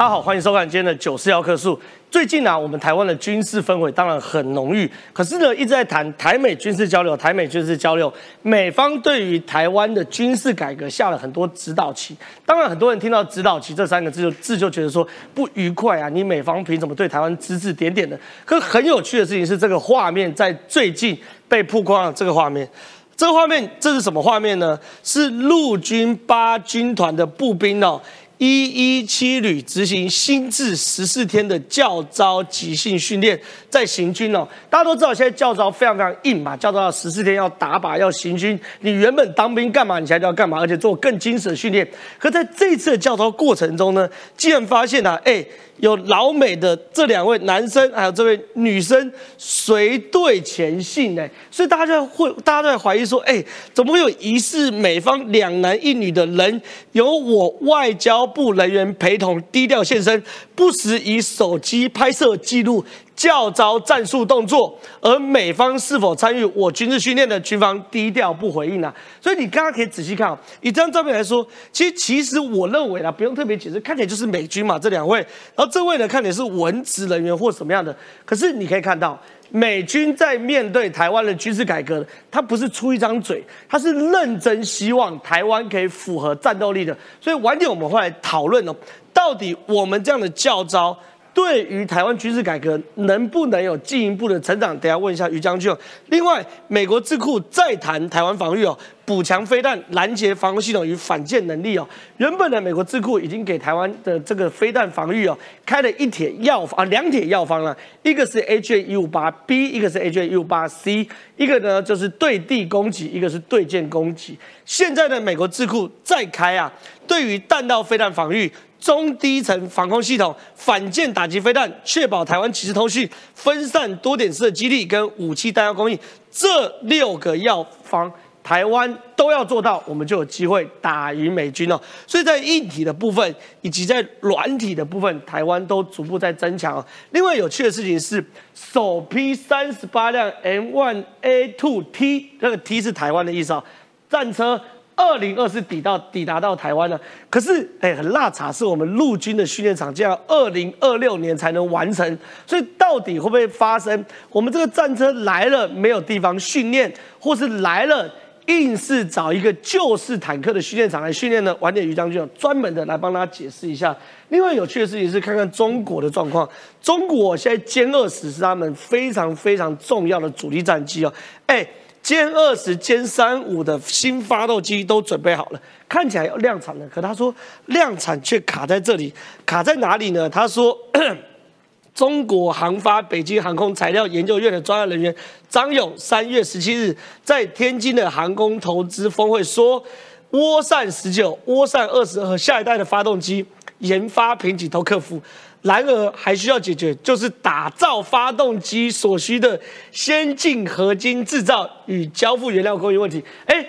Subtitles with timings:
[0.00, 1.78] 大家好，欢迎收看今天的九四幺克数。
[2.10, 8.10] 最近啊，我们台湾的军事氛围当然很浓郁，可是呢，一直在谈台美军事交流，台美军事交流，
[8.40, 12.16] 美方对于台湾的军事改革下了很多指导棋。
[12.46, 18.18] 当然，很多人听到指导棋这三个字就字就觉得说不愉快啊，你美方凭什么对台湾指指点点的？
[18.46, 21.14] 可很有趣的事情是，这个画面在最近
[21.46, 22.10] 被曝光了。
[22.10, 22.66] 这个画面，
[23.14, 24.80] 这个画面这是什么画面呢？
[25.02, 28.00] 是陆军八军团的步兵哦。
[28.40, 34.48] 一一七旅执行新制十四天的教招即兴训练，在行军哦。
[34.70, 38.58] 大家都知道，现在教招非常非常硬嘛，教招要十四天要打靶要行军。
[38.80, 39.98] 你原本当兵干嘛？
[39.98, 40.58] 你现在要干嘛？
[40.58, 41.86] 而且做更精神的训练。
[42.18, 44.08] 可在这次的教招过程中呢，
[44.38, 45.44] 竟然发现啊，哎。
[45.80, 53.42] 有老美的这两位男生，还有这位女生随队前行呢，所以大家会，大家都在怀疑说，哎，
[53.74, 56.62] 怎么会有疑似美方两男一女的人，
[56.92, 60.22] 由我外交部人员陪同低调现身，
[60.54, 62.84] 不时以手机拍摄记录。
[63.20, 68.90] 教招战术动作，而美方是否参与我军事训练的，军方低调不回应啊。
[69.20, 75.18] 所以你刚刚可以仔细看，以这张照片来说，其实其实我认为啊，不用特别解释，看起来就是美军嘛，这两位。
[75.54, 77.94] 然后这位呢，看起来是文职人员或什么样的。
[78.24, 86.96] 可是你可以看到，美军在面对台湾的军事改革，他不是出一张嘴，他是认真希望台湾可以符合战斗力的。
[87.20, 88.74] 所以晚点我们会来讨论哦，
[89.12, 90.98] 到底我们这样的教招。
[91.32, 94.76] 对于台湾军事改革能不能有进一步的成长？
[94.78, 95.74] 等下问一下于将军。
[96.08, 101.88] 另外，美国智库再谈台湾防御哦，补强飞弹拦截防空系统与反舰能力哦。
[102.16, 114.36] 原本的美国智库已经给台湾的这个飞弹防御哦开了一帖药方啊，两帖药方了，一个是 H A 一五八 B，一个是 H A 一五八 C，一个呢就是对地攻击，一个是对舰攻击。
[114.64, 116.72] 现在的美国智库再开啊，
[117.06, 118.50] 对于弹道飞弹防御。
[118.80, 125.98] 中低层防空系统、反舰打击飞弹，确保台湾即时通讯、分散多点式的基地跟武器弹药供应，
[126.30, 128.10] 这六个药方，
[128.42, 131.78] 台湾都要做到，我们就有机会打赢美军哦。
[132.06, 136.82] 所以在硬体的部分以及在软体的部分，台湾都逐步在增强。
[137.10, 138.24] 另外有趣的事情是，
[138.54, 143.62] 首批三十八辆 M1A2T，那个 T 是台湾的意思啊，
[144.08, 144.58] 战车。
[145.02, 147.00] 二零二四抵到抵达到台湾了，
[147.30, 154.04] 可是哎，很辣茶，是我们陆军的训练场，这样二零二六年才能完成，所以到底会不会发生？
[154.28, 158.12] 我们这个战车来了没有地方训练，或是来了
[158.46, 161.56] 硬是找一个旧式坦克的训练场来训练呢？
[161.60, 163.96] 晚点于将军专门的来帮大家解释一下。
[164.28, 166.46] 另外有趣的事情是，看看中国的状况，
[166.82, 171.12] 中国现在歼二十是他们非常非常重要的主力战机哦，
[171.46, 171.66] 哎。
[172.02, 176.88] 歼二十、歼三五的新发动机都准备好了，看起来要量产了。
[176.88, 177.34] 可他说
[177.66, 179.12] 量产却卡在这里，
[179.44, 180.28] 卡在哪里呢？
[180.28, 180.76] 他说，
[181.94, 185.14] 中国航发北京航空材料研究院的专业人员
[185.48, 189.84] 张勇三月十七日在天津的航空投资峰会说，
[190.30, 193.44] 涡扇十九、涡扇二十和下一代的发动机
[193.80, 195.20] 研发瓶颈都克服。
[195.62, 199.60] 然而还需要解决，就是打造发动机所需的
[199.92, 203.22] 先进合金制造与交付原料供应问题。
[203.46, 203.66] 哎，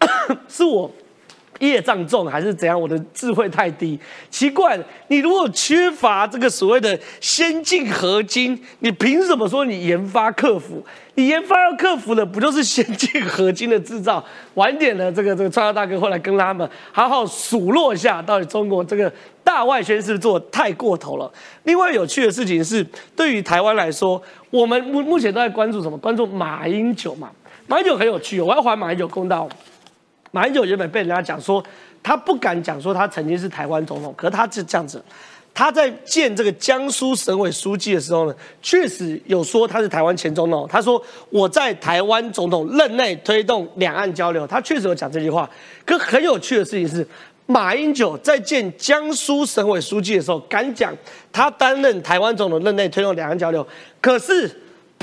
[0.48, 0.90] 是我
[1.60, 2.80] 业障重还是怎样？
[2.80, 3.98] 我的智慧太低？
[4.30, 4.78] 奇怪，
[5.08, 10.84] 你如果缺乏这个所谓的先进合金，你凭什么说你研发克服？
[11.16, 14.24] 你研发要克服的，不就是先进合金的制造？
[14.54, 19.12] 晚点呢，这个这个创业大哥会来跟他们好好数落一下，到底中国这个。
[19.44, 21.30] 大外宣是不是做太过头了？
[21.64, 22.82] 另外有趣的事情是，
[23.14, 25.98] 对于台湾来说，我们目目前都在关注什么？
[25.98, 27.30] 关注马英九嘛？
[27.66, 29.46] 马英九很有趣，我要还马英九公道。
[30.30, 31.62] 马英九原本被人家讲说，
[32.02, 35.04] 他不敢讲说他曾经是台湾总统，可是他是这样子，
[35.54, 40.68] 他在见这个江苏省委书记的时候呢，确实有说他是台湾前总统。
[40.68, 41.00] 他说
[41.30, 45.48] 我在台湾总统任内推动两岸交流，他确实有讲这句话。
[45.86, 47.06] 可很有趣的事情是。
[47.46, 50.96] 马英九在见江苏省委书记的时候，敢讲
[51.30, 53.66] 他担任台湾总统任内推动两岸交流，
[54.00, 54.50] 可是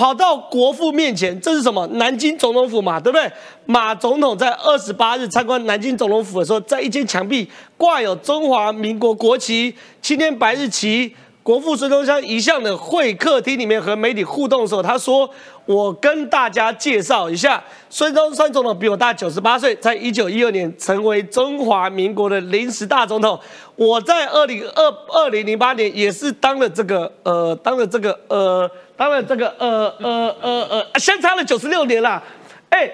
[0.01, 1.85] 跑到国父面前，这是什么？
[1.89, 3.31] 南京总统府嘛，对不对？
[3.67, 11.15] 马总统在二十八日参观南京总统府的时候，在一间墙壁挂有中华民国国旗、青天白日旗。
[11.43, 15.27] 国父孙中山一向的会客厅里面和媒体互动的时候，他说
[15.65, 23.39] ：“我跟大家介绍一下，孙中山总统比我大九十八岁，在一九一二年成为中华民国的临时大总统。
[23.75, 32.21] 我在二零二二零零八年也是当了这个呃，当了这个呃，当了这个呃呃呃呃，相差了九十六年了。
[32.69, 32.87] 哎，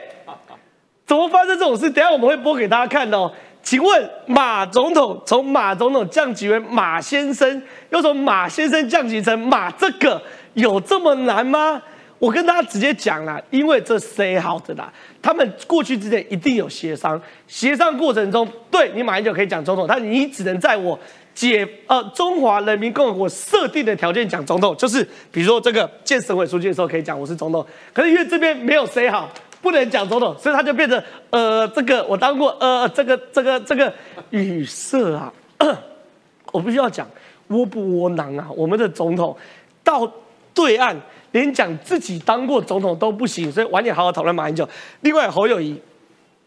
[1.06, 1.90] 怎么发生这种事？
[1.90, 3.30] 等下我们会播给大家看哦。
[3.68, 10.22] 请问马总统从马总统降级为马先生，又从马先生降级成马这个，
[10.54, 11.81] 有这么难吗？
[12.18, 14.90] 我跟大家直接讲啦，因为这 say 好的啦，
[15.22, 20.98] 他们过去之间一定有协商，协商过程中，对你马英九可以讲总统，但你只能在我
[21.36, 29.30] 解呃中华人民共和国设定的条件讲总统，就是比如说这个见省委书记的时候可以讲我是总统，可是因为这边没有 say 好，
[29.62, 33.94] 不能讲总统，所以他就变成呃这个我当过呃这个这个这个
[34.30, 35.31] 语塞啊，
[36.51, 37.07] 我必须要讲
[37.48, 39.36] 窝不窝囊啊，我们的总统
[39.83, 40.12] 到
[40.54, 40.95] 对岸。
[41.33, 44.68] 连讲自己当过总统都不行，所以晚点好好讨论马英九。
[45.01, 45.80] 另外侯友谊，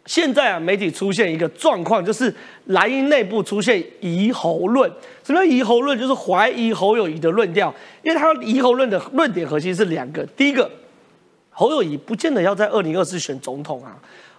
[0.06, 2.34] 现在啊媒体出现一个状况，就是
[2.64, 4.90] 蓝营内部出现疑侯论。
[5.22, 5.96] 什么叫疑侯论？
[5.96, 7.72] 就是怀疑侯友谊的论调，
[8.02, 10.24] 因为他疑侯论的论点核心是两个。
[10.34, 10.68] 第一个，
[11.60, 13.94] 侯友谊不见得要在二零二四选总统啊，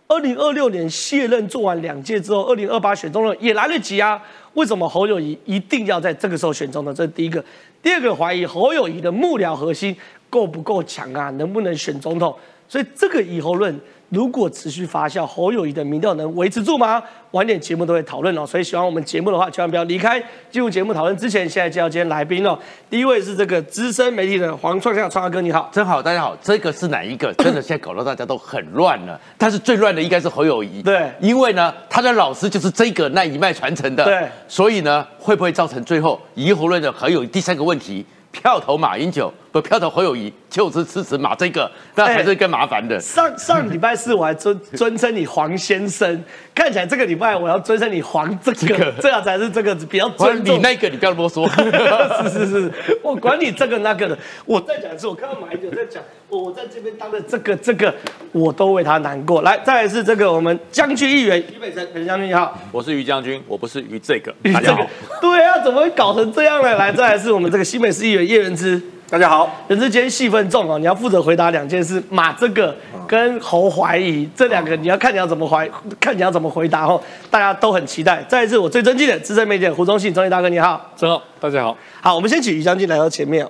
[0.08, 4.20] 二零二六年卸任做完两届之后，二零二八选总统也来得及啊。
[4.56, 6.92] 为什么侯友谊一定要在这个时候选总统？
[6.96, 7.46] 这是第一个。
[7.84, 9.96] 第二个怀疑侯友谊的幕僚核心。
[10.32, 11.30] 够不够强啊？
[11.32, 12.36] 能不能选总统？
[12.68, 13.80] 所以这个以后论
[14.12, 17.02] 如果持续发酵，侯友谊的民调能维持住吗？
[17.32, 18.46] 晚点节目都会讨论哦。
[18.46, 20.22] 所以喜欢我们节目的话，千万不要离开。
[20.52, 22.60] 进入节目讨论之前，现在介绍今天来宾哦。
[22.90, 26.36] 第一位是这个资深媒体人黄创夏创哥，你好，真好，大家好。
[26.42, 27.34] 这个是哪一个？
[27.36, 29.18] 真的现在搞得大家都很乱了。
[29.38, 38.06] 但是最乱的应该是侯友谊，对，因为呢，他的老师就是这个那一脉传承的，对，所以呢，会不会造成最后以侯论的侯友谊第三个问题？
[38.32, 43.00] 票投马英九，不票投侯友谊，就是支持马这个，那才是更麻烦的。
[43.00, 46.22] 上上礼拜四我还尊 尊称你黄先生，
[46.54, 50.56] 看起来这个礼拜我要尊称你黄这个，这样才是这个比较尊重。
[50.58, 51.50] 你那个你不要啰嗦。
[52.30, 52.72] 是是是，
[53.02, 54.18] 我管你这个那个的。
[54.46, 57.94] 我再讲一次，我看到马英九在讲，我在这边当的这个这个，
[58.34, 59.42] 我都为他难过。
[59.44, 64.34] 来，再来是这个我们将军议员于北辰，北将军你好，我是于将军，我不是于这个。
[64.44, 64.86] 于这个，
[65.22, 66.76] 对啊，怎么会搞成这样呢？
[66.76, 68.28] 来，再来是我们这个新北市议员。
[68.32, 68.82] 叶仁之，
[69.12, 69.54] 大家好。
[69.68, 72.74] 人之今天戏份重哦，你要负责回答两件事：马这个
[73.06, 75.70] 跟侯怀疑这两个，你要看你要怎么怀，
[76.00, 76.98] 看你要怎么回答哦。
[77.30, 78.24] 大家都很期待。
[78.30, 81.78] 再一次，我最尊敬的资深媒体胡忠信，忠信大哥你好，真好，大家好。
[82.00, 83.46] 好，我们先请于将军来到前面。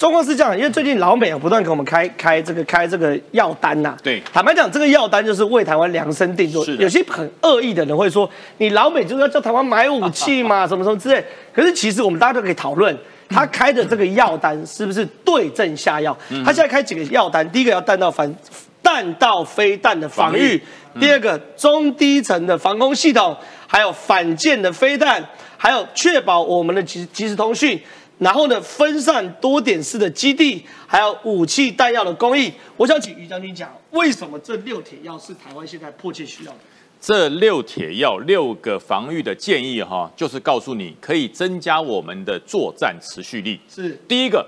[0.00, 3.94] 状况是这样，因为最近老美啊不断给我们开开这个开这个药单呐。
[4.02, 6.64] 对，坦白讲，这个药单就是为台湾量身定做。
[6.78, 11.22] 有些很恶意的人会说，你老美就是要叫台湾买武器嘛， 什么什么之类。
[11.52, 12.96] 可是其实我们大家都可以讨论，
[13.28, 16.16] 他开的这个药单是不是对症下药？
[16.42, 18.34] 他现在开几个药单，第一个要弹道反
[18.82, 20.58] 弹道飞弹的防御，
[20.98, 23.36] 第二个中低层的防空系统，
[23.66, 25.22] 还有反舰的飞弹，
[25.58, 27.78] 还有确保我们的即即时通讯。
[28.20, 32.52] 然后呢，分散多点式的基地，还有武器弹药的供应。
[32.76, 36.58] 我想请于将军讲，为什么这六铁药是台湾现在迫切需要的？
[37.00, 43.58] 这六铁药六个防御的建议哈，就是告诉你可以增加我们的作战持续力。
[43.70, 44.46] 是第一个，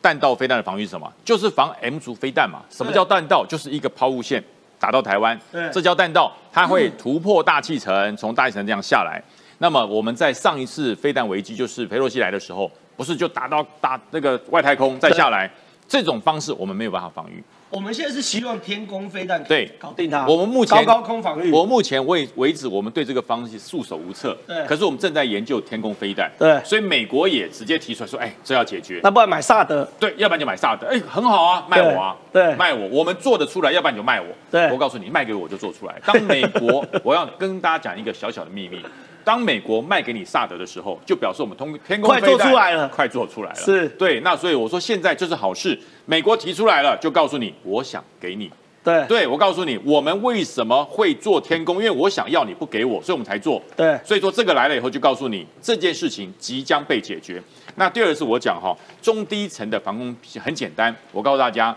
[0.00, 1.12] 弹道飞弹的防御是什么？
[1.24, 2.62] 就是防 M 族飞弹嘛。
[2.70, 3.44] 什么叫弹道？
[3.44, 4.40] 就是一个抛物线
[4.78, 5.36] 打到台湾，
[5.72, 9.20] 这叫弹道，它会突破大气层，从大气层这样下来。
[9.58, 12.70] 那么我们在上一次飞弹危机，就是佩洛西来的时候。
[13.02, 15.50] 不是就打到打那个外太空再下来，
[15.88, 17.42] 这种方式我们没有办法防御。
[17.68, 20.24] 我们现在是希望天宫飞弹对搞定它。
[20.26, 21.50] 我们目前高高空防御。
[21.50, 24.36] 我目前为为止，我们对这个方式束手无策。
[24.46, 24.64] 对。
[24.66, 26.30] 可是我们正在研究天宫飞弹。
[26.38, 26.60] 对。
[26.62, 29.90] 所以美国也直接提出来说：“哎，这要解决。”那不然买萨德？
[29.98, 30.86] 对，要不然就买萨德。
[30.86, 32.14] 哎，很好啊，卖我啊。
[32.30, 32.54] 对。
[32.56, 34.26] 卖我，我们做得出来，要不然你就卖我。
[34.50, 34.70] 对。
[34.70, 35.98] 我告诉你，卖给我就做出来。
[36.06, 38.78] 当美国， 我要跟大家讲一个小小的秘密。
[39.24, 43.56] 当美国卖给你萨德的时候，就表示我们通天空快做出来了，快做出来了。
[43.56, 45.78] 是对，那所以我说现在就是好事。
[46.06, 48.50] 美国提出来了，就告诉你，我想给你。
[48.84, 51.76] 对，对我告诉你，我们为什么会做天宫？
[51.76, 53.62] 因为我想要你不给我，所以我们才做。
[53.76, 57.40] 对，所以说这个来了以后，就告诉你这件事情即将被解决。
[57.76, 61.76] 那第二个是我讲哈，中低层的防空很简单，我告诉大家。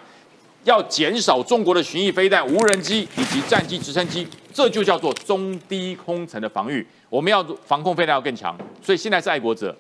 [0.66, 6.86] 要减少中国的巡弋飞弹、无人机以及战机、直升机，这就叫做中低空层的防御。
[7.08, 9.76] 我们要防空飞弹要更强，所以现在是爱国者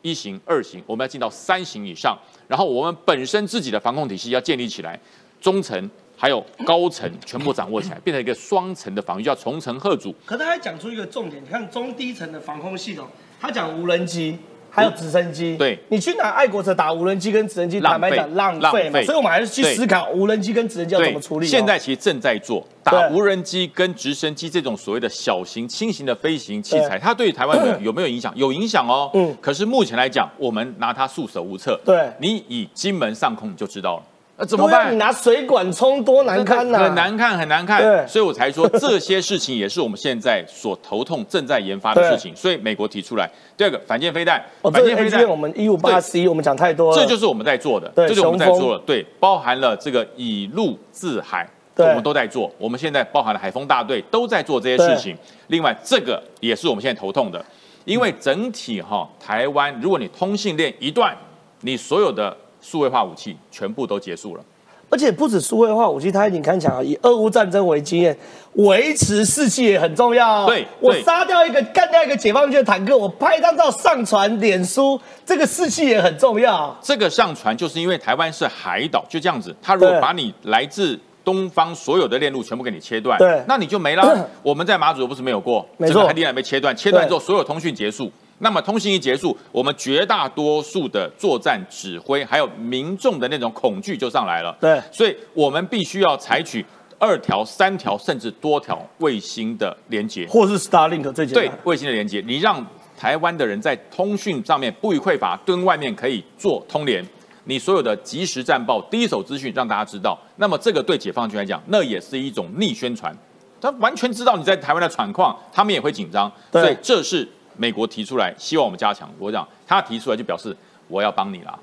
[0.00, 2.16] 一型、二型，我们要进到三型以上。
[2.46, 4.98] 然后我们本身自己的防空体系要建立起来，
[5.40, 10.14] 中层还有高层全部掌握起来，变成一个双层的防御，叫重层贺主。
[10.24, 13.08] 可他还讲出一个重点，你看中低层的防空系统，
[13.40, 14.38] 他讲无人机。
[14.70, 21.46] 还有直升机，对，你去拿爱国者打无人机跟直升机，坦白讲浪费嘛，所以我们还是去思考无人机跟直升机要怎么处理。
[21.46, 28.32] 现在其实正在做打无人机跟直升机这种所谓的小型轻型的飞行器材，它对台湾有有没有影响？
[28.36, 29.10] 有影响哦。
[29.14, 29.36] 嗯。
[29.40, 31.80] 可是目前来讲，我们拿它束手无策。
[31.84, 32.08] 对。
[32.18, 34.02] 你以金门上空你就知道了，
[34.40, 34.92] 那怎么办？
[34.92, 34.96] 你？
[34.98, 37.68] 拿水管冲多难堪呐、很难看，很难对。
[37.68, 42.34] 看，所以我才说这些事情也是我们现在所头痛、正在研发的事情。
[42.36, 45.28] 所以美国提出来，第二个反舰飞弹，哦，反舰飞弹。
[45.28, 52.48] 我们一五八 C 我们讲太多了，这就是我们在做的，对这就是我们在做的，对，包含了这个以陆自海，我们都在做。
[52.58, 55.16] 我们现在包含了海风大队都在做这些事情。
[55.48, 57.44] 另外，这个也是我们现在头痛的，
[57.84, 61.16] 因为整体哈、台湾，如果你通信链一断，
[61.62, 62.36] 你所有的
[62.68, 64.44] 数位化武器全部都结束了。
[64.90, 66.82] 而且不止数位化武器，他已经看强了。
[66.84, 68.16] 以俄乌战争为经验，
[68.54, 70.46] 维持士气也很重要哦。
[70.46, 76.74] 对我对杀掉一个，干掉一个解放军的坦克，我拍一张照上传脸书，这个士气也很重要。
[76.80, 79.54] 这个上传就是因为台湾是海岛，就这样子。
[79.62, 84.26] 他如果把你来自东方所有的链路全部给你切断，对那你就没了。
[84.42, 88.10] 我们在马祖不是没有过，没错海底缆被切断，切断之后所有通讯结束。
[88.38, 94.56] 那么通信一结束，我们绝大多数的作战指挥还有民众的那种恐惧就上来了。
[94.60, 96.64] 对所以我们必须要采取
[96.98, 100.26] 二条、三条甚至多条卫星的连接。
[100.28, 101.44] 或是 Starlink 最简单。
[101.44, 102.64] 对卫星的连接，你让
[102.96, 107.04] 台湾的人在通讯上面不予匮乏，跟外面可以做通联。
[107.44, 113.16] 你所有的即时战报、第一手资讯让大家知道，那么这个对解放军来讲，那也是一种逆宣传。
[113.60, 116.30] 他完全知道你在台湾的状况，他们也会紧张。
[116.50, 117.26] 对所以这是
[117.58, 119.12] 美国提出来，希望我们加强。
[119.18, 121.58] 我讲他提出来就表示我要帮你啦，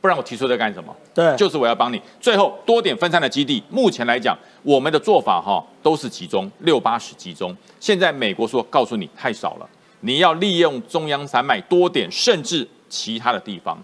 [0.00, 0.92] 不然我提出来干什么？
[1.14, 2.02] 对就是我要帮你。
[2.20, 7.56] 最后多点分散的基地，目前来讲，我们的做法哈都是集中六八十集中。
[7.78, 9.68] 现在美国说告诉你太少了，
[10.00, 13.80] 你要利用中央山脉多点，甚至其他的地方，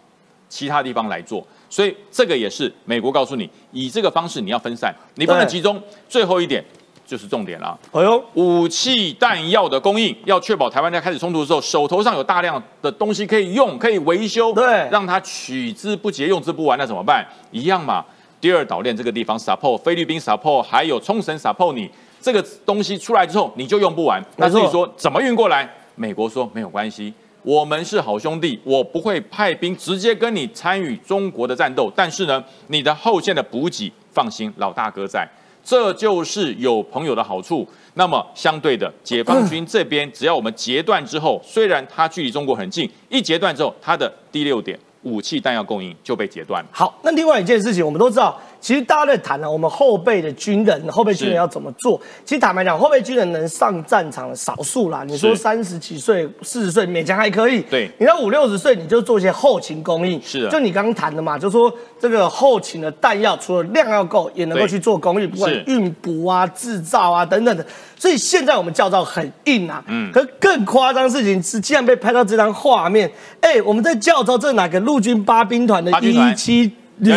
[0.49, 1.47] 其他地方来做。
[1.69, 5.81] 所以这个也是美国告诉你，以这个方式你要分散，你不能集中。
[6.09, 6.65] 最后一点
[7.11, 7.77] 就是重点了。
[7.91, 17.27] 哎呦，武器弹药的供应，要确保台湾在开始冲突的时候，手头上有大量的东西可以用，可以维修，对让它取之不竭、用之不完，那怎么办？
[17.51, 18.05] 一样嘛。
[18.41, 21.91] 第二岛链这个地方 support 菲律宾 support，还有冲绳 support 你
[22.21, 24.23] 这个东西出来之后，你就用不完。
[24.37, 27.13] 那没错至于说怎么运过来，美国说没有关系，
[27.43, 35.29] 我们是好兄弟，我不会派兵直接跟你参与中国的战斗，但是呢，你的后线的补给，放心，老大哥在。
[35.63, 37.67] 这就是有朋友的好处。
[37.95, 46.69] 那么相对的，解放军这边，只要我们截断之后，虽然它距离中国很近，一截断之后，它的第六点武器弹药供应就被截断了。
[46.73, 52.01] 好，那另外一件事情，我们都知道，其实大家在谈呢、我们后备的军人，后备军人要怎么做？
[52.25, 55.03] 其实坦白讲，后备军人能上战场的少数啦。
[55.07, 60.21] 你说三十几岁、四十岁勉强还可以，对你到五六十岁，你就做一些后勤供应。
[60.23, 67.65] 是的就你刚刚谈的嘛，就说这个后勤的弹药，除了量要够，也能够去做供应，不管是运补啊、制造啊等等的。
[67.97, 73.11] 所以现在我们教造很硬啊，嗯可更夸张的事情是，竟然被拍到这张画面。
[73.41, 77.13] 哎，我们在教招这哪个陆军八兵团的一八军团七旅，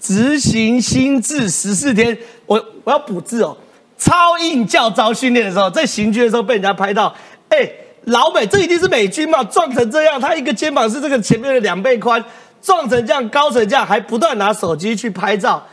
[0.00, 3.56] 执行新制十四天，我我要补字哦。
[3.98, 7.14] 超硬教招训练的时候，在行军的时候被人家拍到，
[7.48, 7.66] 哎、
[8.04, 12.22] 老美这一定是美军嘛，撞成这样，他一个肩膀是这个前面的两倍宽，
[12.60, 15.66] 撞成这样，高成这样，还不断拿手机去拍照。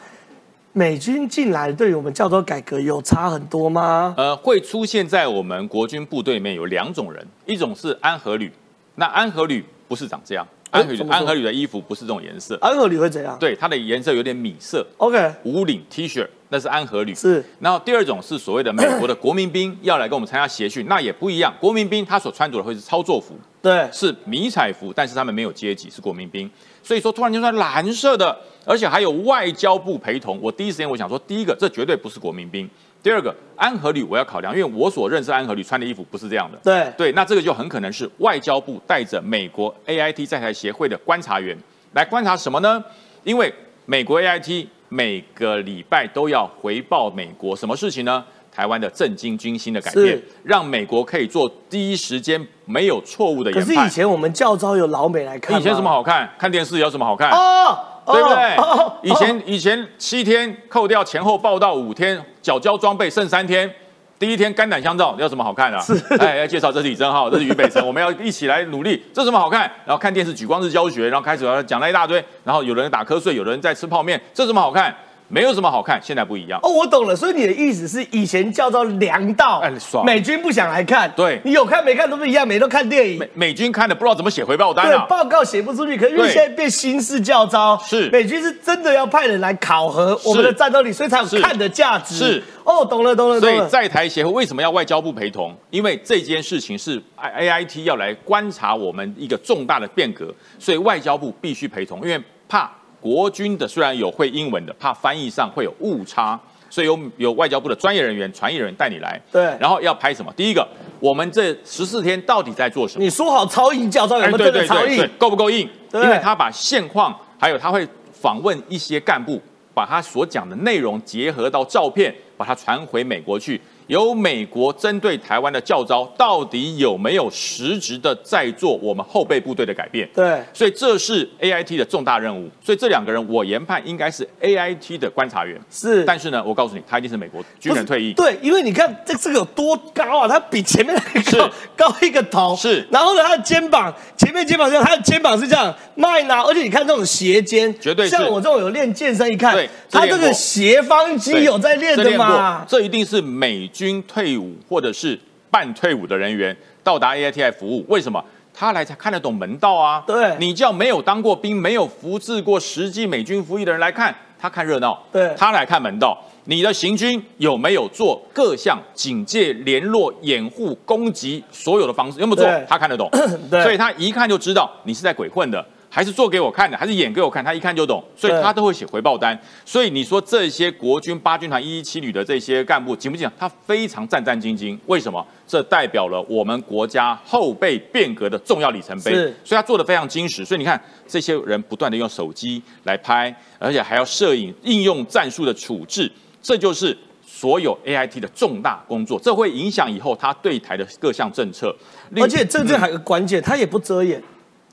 [0.72, 4.16] 美军进来对于我们教招改革有差很多吗？
[4.18, 8.52] 呃，会出现在我们国军部队里面有两种人，一种是安和旅，
[8.96, 13.38] 那安和旅不是长这样，安和旅怎么说安和旅的衣服不是这种颜色，安和旅会怎样？
[13.40, 17.14] 对，它的颜色有点米色，，OK，无领 T 恤，那是安和旅。
[17.14, 21.54] 是然后第二种是所谓的美国的国民兵要来跟我们参加协训，那也不一样。
[21.60, 26.50] 国民兵他所穿着的会是操作服，对，是迷彩服，但是他们没有阶级，是国民兵。
[26.82, 30.40] 所以说突然间穿蓝色的，而且还有外交部陪同。
[30.42, 32.68] 我第一时间我想说，第一个这绝对不是国民兵，
[33.04, 36.58] 第二个安和旅我要考量，因为我所认识安和旅穿的衣服不是这样的。
[36.64, 41.56] 对对，那这个就很可能是外交部带着美国 AIT 在台协会的观察员
[41.92, 42.82] 来观察什么呢？
[43.26, 43.54] 因为
[43.86, 48.24] 美国 AIT 每个礼拜都要回报美国什么事情呢？
[48.50, 53.84] 台湾的震惊军心的改变，让美国可以做第一时间没有错误的可研判。
[53.84, 56.30] 是以前我们教招有老美来看吗，以前什么好看？
[56.38, 57.32] 看电视有什么好看？
[57.32, 59.10] 哦，对不对？
[59.10, 63.72] 以前以前七天扣掉前后报道五天，缴交装备剩三天。
[64.20, 69.70] 第一天肝胆相照，有什么好看的、是哎，要介绍这是李正浩，这是于北辰，我们要一起来努力，这有什么好看？
[69.86, 74.96] 然后看电视举光日教学，然后开始讲了一大堆，然后有人打瞌睡，有人在吃泡面，这有什么好看？
[75.34, 76.60] 没有什么好看，现在不一样。
[76.62, 85.08] 哦，我懂了，所以你的意思是以前叫做凉到，哎爽美军不想来看，对你有看没看都不一样，每天都看电影美，美军看的不知道怎么写回报单对，啊。
[85.10, 92.16] 报告写不出去，可是因为现在变新式教招，是美军是真的要派人来考核我们的战斗力，所以才有看的价值。
[92.16, 93.60] 是，哦，懂了，懂了，所以。
[93.68, 95.56] 在台协会为什么要外交部陪同？
[95.72, 102.72] 因为这件事情是 A I T 要来观察我们一个重大的变革，所以外交部必须陪同，因为怕
[103.04, 109.22] 国军的虽然有会英文的，怕翻译上会有误差，所以有有外交部的专业人员、传译人员带你来。
[109.30, 110.32] 对然后要拍什么？
[110.38, 110.66] 第一个，
[111.02, 113.04] 我们这十四天到底在做什么？
[113.04, 115.70] 你说好超硬教招有没有对真的超硬够不够硬？
[115.92, 119.42] 对因为他把现况，还有他会访问一些干部，
[119.74, 123.60] 把他所讲的内容结合到照片，把它传回美国去。
[123.88, 130.08] 由美国针对台湾的教招，到底有没有实质的在做我们后备部队的改变？
[130.14, 132.50] 对，所以这是 A I T 的重大任务。
[132.62, 135.60] 所以这两个人，我研判应该是 A I T 的观察员。
[135.70, 136.04] 是。
[136.06, 138.14] 但是呢，我告诉你，他一定是美国军人退役。
[138.14, 142.56] 对，因为你看这这个有多高啊，他比前面那个高高一个头。
[142.56, 152.66] 是然后呢，他的肩膀前面肩膀这样，他的肩膀是这样麦拿，而且你看这种斜肩，绝对是像我这种有练健身，一看对他这个斜方肌有在练的这嘛过。
[152.68, 155.20] 这一定是美军退伍或者是
[155.52, 157.84] 半退伍的人员到达 AITI 服务。
[157.90, 158.24] 为什么？
[158.56, 160.04] 他来才看得懂门道啊！
[160.06, 166.16] 对你叫没有当过兵、没有服侍过实际美军服役的人来看，他看热闹，对他来看门道。
[166.46, 172.20] 你的行军有没有做各项警戒、联络、掩护、攻击所有的方式？
[172.20, 172.46] 有没有做？
[172.68, 173.10] 他看得懂，
[173.50, 179.40] 对所以他一看就知道你是在鬼混的，还是做给我看的，还是演给我看，他一看就懂，所以他都会写回报单。
[179.64, 183.30] 所以你说这些国军八军团一一七旅的这些干部紧不紧？
[183.38, 184.76] 他非常战战兢兢。
[184.88, 185.24] 为什么？
[185.48, 189.14] 这代表了我们国家后备变革的重要里程碑。
[189.14, 190.44] 是所以他做的非常精实。
[190.44, 196.98] 所以你看，这些人不断的用手机来拍，而且还要摄影，应用战术的处置，这就是。
[197.26, 201.76] 所有 AIT 的重大工作，这会影响以后他对台的各项政策。
[202.16, 204.22] 而且这这还有个关键，他也不遮掩，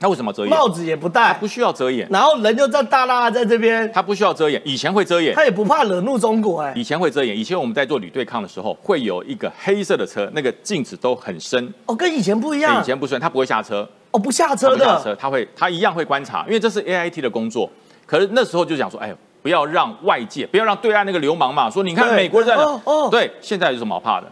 [0.01, 0.49] 他为什么遮掩？
[0.49, 4.59] 帽子也不戴不，需要遮掩，然后人就这样大大的在这边，他不需要遮掩。
[4.65, 7.37] 以前会遮掩，他也不怕惹怒中国，哎，以前会遮掩。
[7.37, 11.71] 以前我们在做旅对抗的时候，会有一个黑色的车，那个镜子都很深。
[11.85, 17.69] 哦，跟以前不一样，以前不深，他不会下车，哦不下他车的，不下车，他会他一样会观察，因为这是 AIT 的工作。
[18.07, 24.27] 可是那时候就讲说，哎呦，不要让外界，不要让对岸那个流氓嘛，说你看美国人在哦哦对，现在有什么好怕的？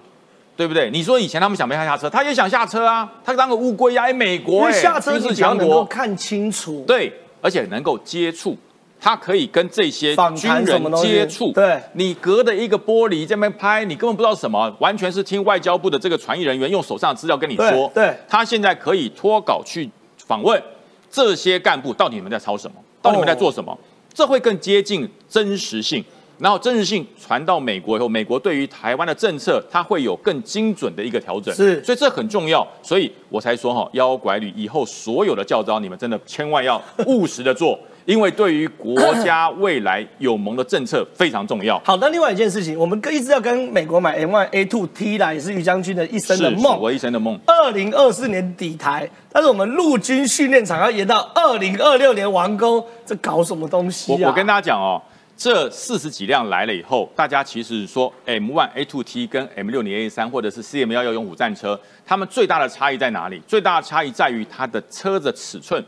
[0.59, 0.89] 对不对？
[0.91, 8.57] 你说以前他们想不想下车，他也想下车啊，他当个乌龟呀、哎，美因国下车军事你只要强国，看清楚，对，而且能够接触，
[8.99, 11.53] 他可以跟这些访军人接触。
[11.53, 17.89] 对你隔着一个玻璃在那边拍，你根本不知道什么，完全是听外交部的这个传译人员用手上的资料跟你说。
[17.95, 19.89] 对对他现在可以脱稿去
[20.27, 20.61] 访问
[21.09, 22.75] 这些干部，到底你们在抄什么？
[23.01, 23.73] 到底你们在做什么？
[24.13, 26.03] 这会更接近真实性。
[26.39, 31.53] 然后真实性传到美国以后，美国对于台湾的政策，它会有更精准的一个调整。
[31.53, 32.65] 是所以这很重要。
[32.81, 41.79] 所以我才说哈，妖妖拐吕以后所有的教招，你们真的千万要务实的做，因为对于国家未来有盟的政策非常重要。
[41.83, 46.79] 好，那另外一件事情，我们一直要跟美国买 M1 A2 T 啦，也是于将军的一生的是梦。
[46.79, 47.37] 我一生的梦。
[47.45, 54.17] 二零二四年底台，但是我们陆军训练场要延到二零二六年完工，这搞什么东西啊？
[54.21, 55.01] 我我跟大家讲哦，
[55.39, 63.41] 这四十几辆来了以后，大家其实说 M1 A2T 跟 M60 A3 或者是 CM 幺幺勇五战车，它们最大的差异在哪里？
[63.47, 65.81] 最大的差异在于它的车子尺寸。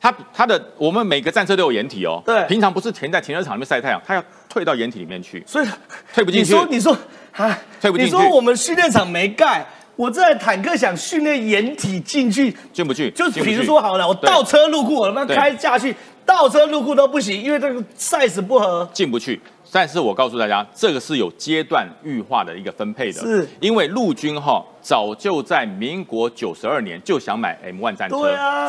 [0.00, 5.40] 它它的我们每个战车都有掩体哦，对平常不是停在停车场里面晒太阳，它要退到掩体里面去。
[5.46, 5.66] 所以
[6.12, 6.98] 退不进去你说你说
[7.36, 15.94] 啊，退不进去你说我们训练场没盖，我这台坦克想训练掩体进去，进不去，就是比如说好了，我倒车入库，我他妈对开下去，
[16.26, 18.86] 倒车入库都不行，因为这个 size 不合。
[18.92, 19.40] 进不去。
[19.72, 28.16] 但是我告诉大家，这个是有阶段预化的一个分配的，是因为陆军哈早就在民国九十二年就想买 M1 战车，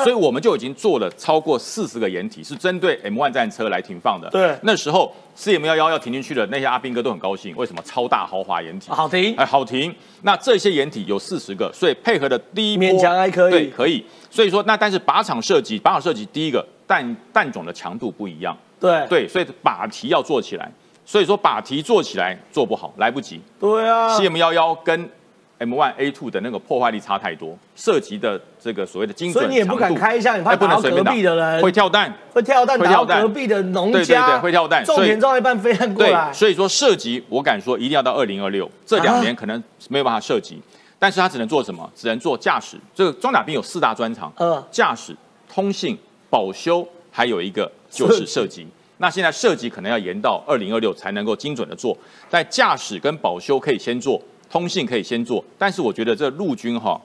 [0.04, 4.30] 所以我们就已经做了超过四十个掩体，是针对 M1 战车来停放的。
[4.32, 7.82] 对那时候 CM 幺幺要停进去的，那些阿兵哥都很高兴，为什么？
[7.86, 9.96] 超大豪华掩体，好停哎，好停。
[10.24, 14.04] 那这些掩体有四十个，所以配合的第一波勉强还可以对，可以。
[14.30, 18.58] 所以说，那但是靶场设计，靶场设计第一个弹弹种的强度不一样。
[18.80, 20.72] 对对，所以把题要做起来。
[21.06, 23.40] 所以说把题做起来做不好，来不及。
[23.60, 25.10] 对啊，CM 幺幺跟
[25.58, 32.14] M one A two 的那个破坏力差太多，涉及的这个所谓的精准所以你也不敢开一下，你怕打到隔壁的人，会跳弹。
[32.34, 40.62] 会跳弹打到会跳弹隔壁的农对对家，对会跳弹种所以田种一半飞弹过对来，，所以说涉及，我敢说一定要到二零二六，这两年可能没有办法射击，
[41.00, 41.90] 但是他只能做什么？
[41.96, 42.78] 只能做驾驶。
[42.94, 45.16] 这个装甲兵有四大专长，嗯驾驶、
[45.52, 45.98] 通信、
[46.30, 48.66] 保修，还有一个就是射击。
[48.98, 51.96] 那现在射击可能要延到二零二六才能够精准的做，
[52.30, 57.00] 但驾驶跟保修可以先做，通信可以先做，但是我觉得这陆军哈。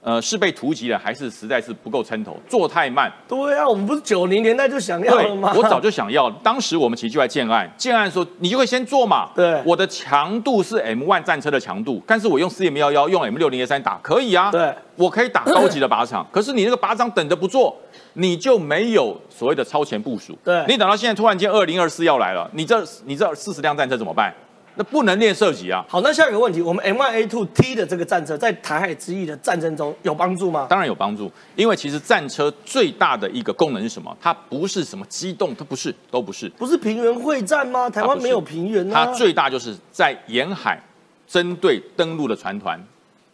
[0.00, 3.12] 呃，是被突击了，还是实在是不够撑头，做太慢？
[3.26, 5.52] 对啊，我们不是九零年代就想要了吗？
[5.56, 6.30] 我早就想要。
[6.30, 9.30] 当时我们其实就在建案，建案说你就会先做嘛。
[9.34, 14.52] 对，我的强度是 M1 战车的强度，但是我用四 M 幺幺用 M 六零 A 三打可以啊。
[14.52, 17.76] 对，我可以打高级的靶场，可是你那个靶场等着不做，
[18.18, 20.36] 你就没有所谓的超前部署。
[20.44, 24.34] 对，你等到现在突然间二零二四要来了，你这你这四十辆战车怎么办？
[24.74, 25.84] 那不能练射击啊！
[25.88, 30.68] 好，那下一个问题，我们 M1A2T 的这个战车在台海之役的战争中有帮助吗？
[30.70, 34.16] 当然有帮助，因为其实战车最大的一个功能是什么？
[34.20, 36.48] 它不是什么机动，它不是，都不是。
[36.50, 37.90] 不是平原会战吗？
[37.90, 39.06] 台湾没有平原啊。
[39.06, 40.80] 它最大就是在沿海
[41.26, 42.80] 针对登陆的船团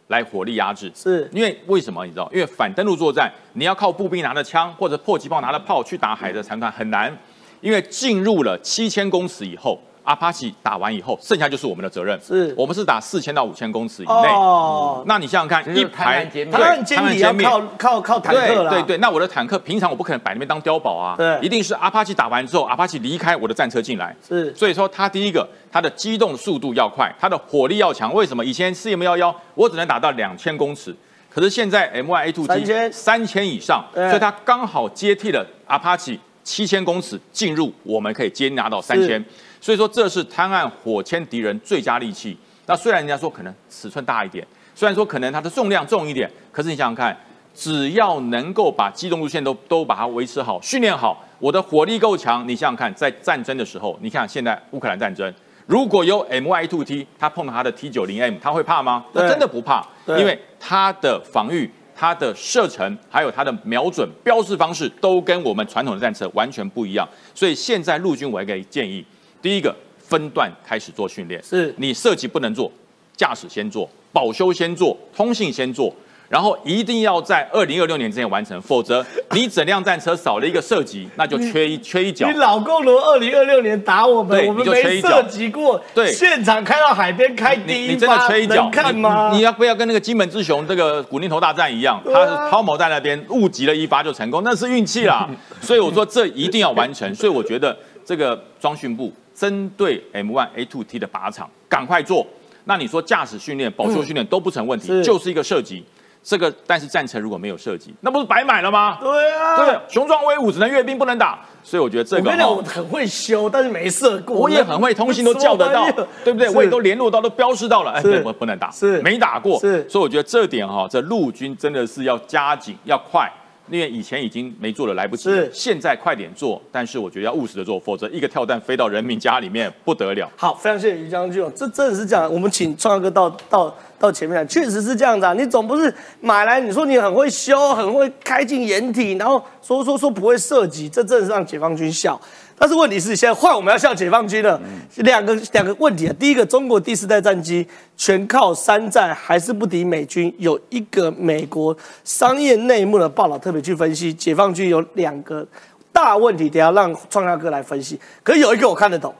[0.08, 0.90] 来火力压制。
[0.94, 2.04] 是因为为什么？
[2.04, 2.30] 你知道？
[2.32, 7.16] 因为反登陆作战，你要靠步兵拿着枪或者迫击炮拿着炮去打海的残团很难，
[7.60, 9.80] 因为进入了七千公尺以后。
[10.04, 12.18] 阿帕奇打完以后，剩下就是我们的责任。
[12.20, 14.28] 是我们是打四千到五千公尺以内。
[14.28, 18.70] 哦，那你想想看，一排他很坚你要靠靠靠坦克了。
[18.70, 21.16] 对对对，那我的坦克平常我不可能摆那边当碉堡啊。
[21.16, 24.14] 对，一定是阿帕奇打完之后，阿帕奇离开我的战车进来。
[24.26, 28.12] 是，所以说它第一个，它的机动速度要快，它的火力要强。
[28.12, 28.44] 为什么？
[28.44, 30.94] 以前 C M 幺幺我只能打到两千公尺，
[31.30, 39.24] 可是现在 M Y A two T 三千以上，所以它刚好接替了阿帕奇七千公尺进入，我们可以接拿到三千。
[39.64, 42.36] 所以说这是滩岸火歼敌人最佳利器。
[42.66, 47.18] 那虽然人家说可能尺寸大一点，虽然说可能它的重量重一点，可是你想想看，
[47.54, 55.32] 只要能够把机动路线都都把它维持好、训练好，我的火力够强，你想想看，在战争的时候，你看现在乌克兰战争，
[55.64, 59.06] 如果有 M Y Two T，他碰到他的 T 九零 M，他会怕吗？
[59.14, 67.08] 他真的不怕，因为它的防御、它的射程还有它的瞄准标示方式都跟我们传统的战车完全不一样。
[67.34, 69.02] 所以现在陆军我一个建议。
[69.44, 71.74] 第一个分段开始做训练，是。
[71.76, 72.72] 你设计不能做，
[73.14, 75.94] 驾驶先做，保修先做，通信先做，
[76.34, 82.26] 然后一定要在二零二六年之前完成，否则你整辆战车少了一个射击， 那就缺一缺一脚。
[82.26, 89.30] 你老共罗二零二六年打我们，我们没射击过，对，现场开到海边开第一发，能看吗？
[89.32, 92.02] 你要不要跟那个金门之雄这个古宁头大战一样？
[92.04, 95.30] 他是抛锚在那边误击了一发就成功，那是运气啦。
[95.62, 99.12] 所以我说这一定要完成，所以我觉得这个装训部。
[99.36, 102.26] 针对 M1A2T 的靶场，赶快做。
[102.66, 105.84] 那你说驾驶训练、保修训练都不成问题，就是一个射击。
[106.24, 108.96] 这个但是战车如果没有射击，那不是白买了吗？
[108.98, 111.38] 对啊，对，雄壮威武，只能阅兵不能打。
[111.62, 114.36] 所以我觉得这个，我跟你讲，我很会修，但是没射过。
[114.36, 115.86] 我也很会通信，都叫得到，
[116.24, 116.48] 对不对？
[116.48, 117.90] 我也都联络到，都标示到了。
[117.92, 119.60] 哎，不不能打，是没打过。
[119.60, 123.30] 是，所以我觉得这点哈，这陆军真的是要加紧，要快。
[123.70, 125.24] 因为以前已经没做了，来不及。
[125.24, 130.30] 是，现在快点做，但是我觉得要务实的做，否则一个跳弹飞到人民家里面不得了。
[130.36, 132.32] 好，非常谢谢于将军，这真的是这样。
[132.32, 135.32] 我们请创哥到到到前面来，确实是这样子啊。
[135.32, 142.20] 你总不是买来，你说你很会修，很会开进掩体，然后说说说不会射击，这真的是让解放军笑。
[142.56, 144.60] 但是问题是，现在换我们要向解放军了。
[144.98, 150.32] 两个两个问题啊，第一个，中国第四代战机全靠山寨，还是不敌美军？
[150.38, 155.46] 有一个美国商业内幕的报道特别去分析，解放军有两个
[155.92, 157.98] 大问题，等下让创下哥来分析。
[158.22, 159.12] 可有一个我看得懂，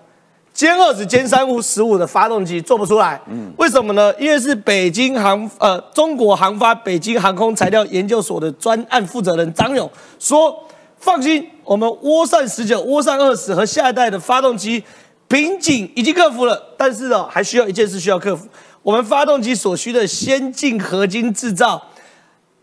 [0.55, 3.21] 歼二十、歼三五十五的发动机做不出来。
[3.27, 4.15] 嗯，为什么呢？
[4.19, 10.57] 因为是北京航呃中国航发北京航空材料研究所的专案负责人张勇说。
[10.97, 14.83] 放心，我们涡扇十九、涡扇二十和下一代的发动机
[15.29, 18.47] 瓶颈已经克服了，但是呢，还需要一件事需要克服，
[18.83, 21.83] 我们发动机所需的先进合金制造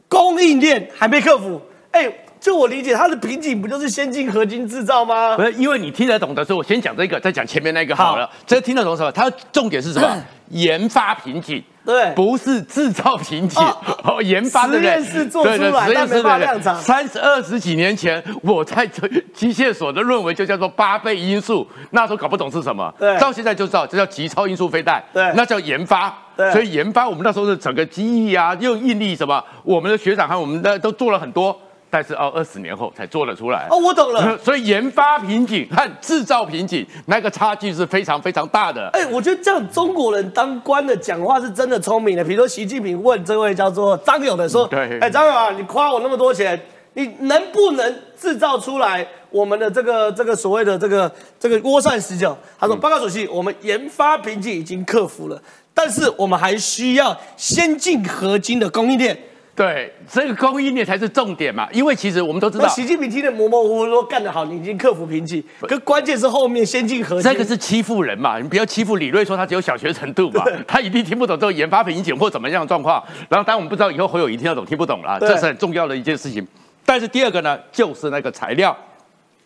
[0.07, 1.59] 供应链还没克服。
[1.91, 2.09] 哎，
[2.39, 5.35] 就我理解，它的瓶颈不就是先进合金制造吗？
[5.35, 8.29] 不是，因为你听得懂的时候，我先讲这个，再讲前面那个好了。
[8.45, 9.11] 这听得懂什么？
[9.11, 10.23] 它重点是什么？
[10.49, 11.61] 研发瓶颈。
[11.83, 13.61] 对，不是制造瓶颈，
[14.03, 16.75] 哦，研发的实验室做出来，但没法量产。
[16.75, 18.85] 三十二十几年前，我在
[19.33, 31.59] 机械所的论文就叫做八倍音速，那时候搞不懂是什么，对，到现在就知道这叫极超音速飞弹，对，那叫研发，对，所以研发我们那时候的整个机翼啊，用应力什么，我们的学长和我们的都做了很多。
[31.91, 34.35] 但是哦，二十年后才做得出来哦，我懂了。
[34.41, 38.89] 所以研发瓶颈和制造瓶颈那个差距是非常非常大的。
[38.93, 42.23] 哎，我觉得这样中国人当官的讲话是真的聪明的。
[42.23, 46.57] 比如说习近平问这位叫做张勇的说：“对，哎，张勇啊，你夸我那么多钱，
[46.93, 55.41] 你能不能制造出来我们的这个这个所谓的这个这个涡扇十九？”他说：“报告主席，我们研发瓶颈已经克服了，
[55.73, 59.17] 但是我们还需要先进合金的供应链。”
[59.53, 73.03] 对，这个供应链才是重点嘛，因为其实我们都知道，那习近平听得模模糊糊说干得好，你已经克服瓶颈，可关键是后面先进核心，这个是欺负人嘛，你不要欺负李瑞说他只有小学程度嘛， 他一定听不懂这个研发瓶颈或怎么样的状况。
[73.27, 76.47] 然后当然我们不知道以后侯友谊听得懂听不懂了，对这是很重要的一件事情。
[76.85, 78.75] 但是第二个呢，就是那个材料，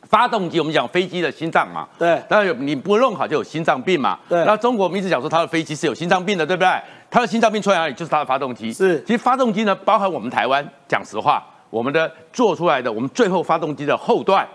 [0.08, 4.20] 发动机，我们讲飞机的心脏嘛，对当然有你不弄好就有心脏病嘛。
[4.30, 6.70] 对那中国我们一直讲说它的飞机是有心脏病的，对不对？
[7.16, 7.94] 它的心脏病出在哪里？
[7.94, 8.74] 就是它的发动机。
[8.74, 14.46] 是其实发动机呢，包含我们台湾，讲实话，我们的做出来的，我们最后发动机的后段。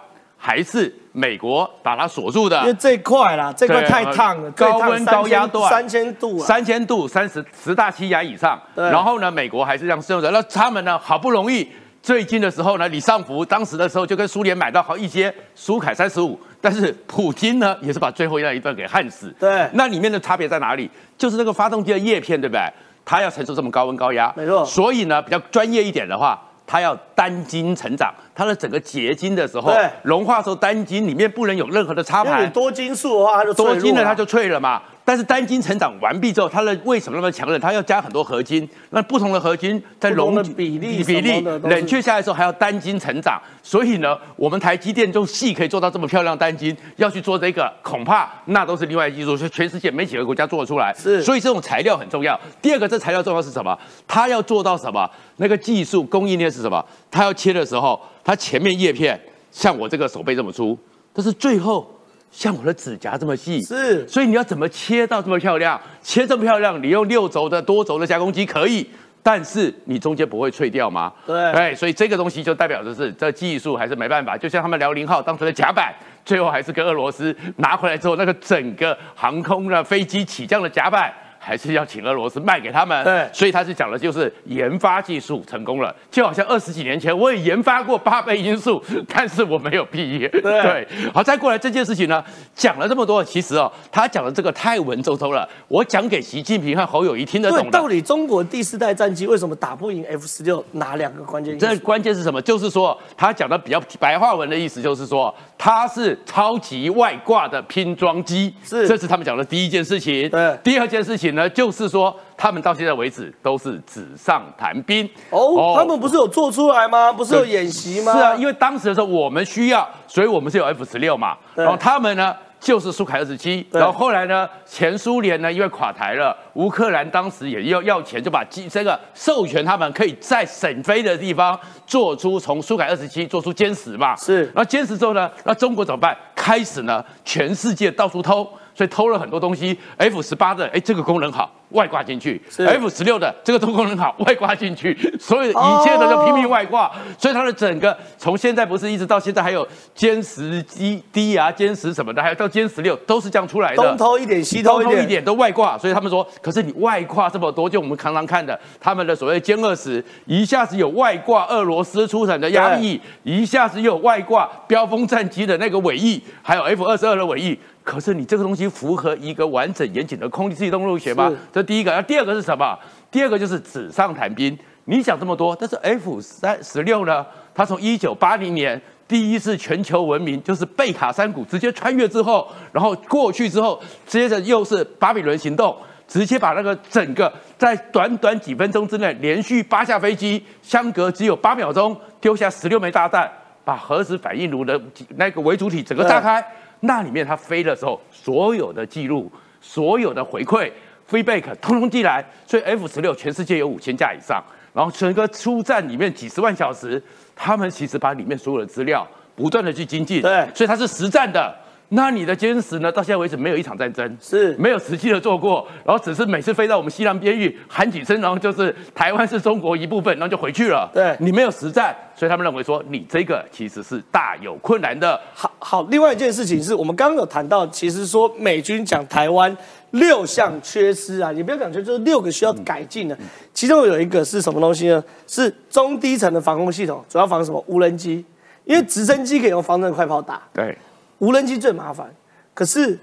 [0.42, 8.58] 还是美国把它锁住的，因为这一块啦，这块太烫了，高温高压段三千度啊，三千度、三十十大气压以上。
[8.74, 10.30] 对然后呢，美国还是这样适用的。
[10.30, 11.66] 那他们呢，好不容易
[12.02, 19.34] 最近的时候呢，李尚福当时的时候就跟苏联买到好一些苏凯三十五，但是普京呢，也是把最后那一段给焊死。
[19.38, 20.90] 对那里面的差别在哪里？
[21.16, 22.62] 就是那个发动机的叶片，对不对？
[23.04, 26.40] 它要承受这么高温高压，没错所以呢，比较专业一点的话。
[26.72, 34.80] 它要单晶成长，它的整个结晶的时候对，融化的时候单晶里面不能有任何的插盘因为，多金属的话，它就脆弱多晶的它就脆了嘛。
[35.10, 37.60] 但是单晶成长完毕之后，它的为什么那么强韧？
[37.60, 43.42] 它要加很多合金，那不同的合金在溶不同的比例比例冷却下来之后还要单晶成长。
[43.60, 50.94] 所以呢，我们台积电中细可以做到这么漂亮单晶，要去做这个，恐怕那都是另外一技术，所以全世界没几个国家做得出来。
[50.94, 52.38] 是所以这种材料很重要。
[52.62, 53.76] 第二个，这材料重要是什么？
[54.06, 55.10] 它要做到什么？
[55.38, 56.84] 那个技术供应链是什么？
[57.10, 59.20] 它要切的时候，它前面叶片
[59.50, 60.78] 像我这个手背这么粗，
[61.12, 61.90] 但是最后
[62.30, 63.60] 像我的指甲这么细。
[63.62, 65.80] 是所以你要怎么切到这么漂亮？
[66.02, 68.88] 切这么漂亮，你用六轴的多轴的加工机可以，
[69.22, 71.12] 但是你中间不会脆掉吗？
[71.26, 74.36] 对哎，所以这个东西就代表的是这技术还是没办法。
[74.36, 75.92] 就像他们辽宁号当初的甲板，
[76.24, 81.12] 最后还是跟俄罗斯拿回来之后，那个整个航空的飞机起降的甲板。
[81.42, 90.29] 还是要请俄罗斯卖给他们，对所以他是讲的就是研发技术成功了，就好像二十几年前我也研发过八倍音速， 但是我没有毕业。
[90.29, 92.24] 对，好，再过来这件事情呢，
[92.55, 97.90] 讲了这么多，其实哦，他讲的这个太文绉绉了，我讲给习近平和侯友谊听得，懂的到。
[97.90, 100.64] 底中国第四代战机为什么打不赢 F 十六？
[100.72, 101.76] 哪两个关键这？
[101.79, 102.40] 关键是什么？
[102.40, 110.31] 就是说，他讲的比较白话文的意思，就是说，它是超级外挂的拼装机，是这是他们讲的第一件事情。
[110.31, 115.08] 对第二件事情呢，就是说，他们到现在为止都是纸上谈兵。
[115.30, 117.12] 哦，他们不是有做出来吗？
[117.12, 118.12] 不是有演习吗？
[118.12, 122.34] 是啊，因为当时的时候我们需要，所以我们是有 F 十六嘛，然后他们呢。
[122.60, 136.14] 就是苏凯二十七，然后后来呢，前苏联呢因为垮台了，乌克兰当时也要要钱，就把机这个授权他们可以在沈飞的地方做出从苏凯二十七做出歼十嘛，是然后歼十之后呢，那中国怎么办？
[136.34, 138.46] 开始呢，全世界到处偷，
[138.80, 139.76] 所以偷了很多东西。
[139.98, 144.96] F 十八的，哎，这个功能好，外挂进去；F 十六的这个功能好， 外挂进去。
[145.20, 153.76] 所以一切的就拼命外挂，所以它的整个从现在不是一直到现在还有歼十机 D 啊、歼十什么的，还有到歼十六都是这样出来的。
[153.76, 167.58] 东偷一点，西偷一点，都外挂，所以他们说，可是你外挂这么多，就我们常常看的他们的所谓歼二十，一下子有外挂俄罗斯出产的压力翼，一下子又有外挂标风战机的那个尾翼，还有 F 二十二的尾翼。
[167.90, 171.37] 可是你这个东西符合一个完整严谨的空气动力学吗是？
[171.53, 172.79] 这第一个，那第二个是什么？
[173.11, 174.57] 第二个就是纸上谈兵。
[174.85, 177.26] 你想这么多，但是 F 三十六呢？
[177.53, 185.76] 它从一九八零年第一次全球文明，就是贝卡山谷直接穿越之后，然后过去之后，接着又是巴比伦行动，
[186.07, 193.29] 直接把那个整个在短短几分钟之内连续八架飞机，相隔只有八秒钟，丢下十六枚炸弹，
[193.64, 194.81] 把核子反应炉的
[195.16, 196.40] 那个为主体整个炸开。
[196.80, 200.70] 那里面它飞的时候，所有的记录、所有的回馈
[201.08, 207.02] feedback 通通寄来，所以 F 十六全世界有五千架以上，然后整个出战里面几十万小时，
[207.34, 211.54] 他们其实把里面所有的资料不断的去精进，对所以它是实战的。
[211.92, 212.90] 那你的歼十呢？
[212.92, 220.88] 到现在为止没有一场战争，是没有实际的做过，然后只是每次飞到我们西南边域喊几声，然后就是台湾是中国一部分，然后就回去了。
[220.94, 225.20] 对你没有实战，所以他们认为说你这个其实是大有困难的。
[225.35, 229.55] 好好，另外一件事情是我们刚刚有谈到，其实说美军讲台湾
[229.90, 233.18] 六项缺失啊，也不要讲缺，就是六个需要改进的。
[233.53, 235.03] 其中有一个是什么东西呢？
[235.26, 237.61] 是中低层的防空系统，主要防什么？
[237.66, 238.24] 无人机，
[238.64, 240.79] 因为直升机可以用方阵快炮打，对，
[241.20, 242.12] 无人机最麻烦。
[242.52, 242.98] 可是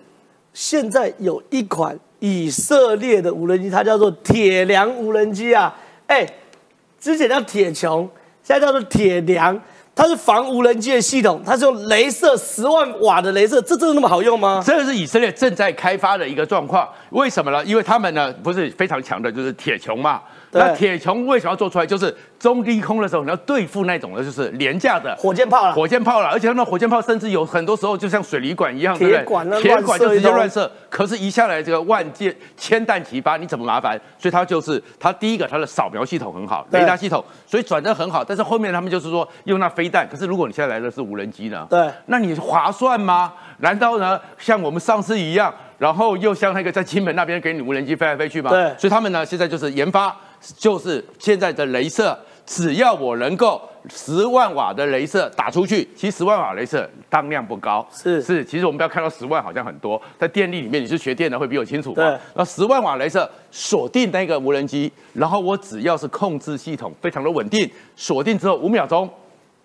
[0.54, 5.74] 现在有一款以色列的无人机，它叫做铁梁无人机啊，
[6.06, 6.28] 哎，
[7.00, 8.02] 之前叫铁穹，
[8.44, 9.60] 现在叫做铁梁。
[9.96, 14.62] 它是防无人机的系统，它是用镭射十万瓦的镭射，这真的那么好用吗？
[14.64, 16.88] 这个是以色列正在开发的一个状况。
[17.10, 17.66] 为什么呢？
[17.66, 20.22] 因为他们呢不是非常强的，就是铁穹嘛。
[20.52, 21.86] 对那铁穹为什么要做出来？
[21.86, 30.72] 就是中低空的时候，你要对付那种的，就是廉价的火箭炮了，火箭炮了，而且那火箭炮甚至有很多时候就像水泥管一样，对不对铁管就直接乱射。
[30.90, 34.00] 可是，一下来这个万箭千弹齐发，你怎么麻烦？
[34.18, 38.24] 所以它就是它第一个，它的扫描系统很好，雷达系统，所以转的很好。
[38.24, 41.68] 但是后面他们就是说用那飞弹，可是如果你现在来的是无人机呢？
[41.70, 43.34] 对那你划算吗？
[43.60, 48.50] 难道呢像我们上次一样，然后又像那个在金门那边给你无人机飞来飞去嘛？
[48.50, 50.16] 对所以他们呢现在就是研发，
[50.58, 62.20] 就是现在的镭射，只要我能够十万瓦的镭射打出去，其实十万瓦镭射当量不高，是是，其实我们不要看到十万好像很多，在电力里面你是学电的会比我清楚对嘛？
[62.34, 69.10] 那十万瓦镭射锁定那个无人机，然后我只要是控制系统非常的稳定，锁定之后五秒钟，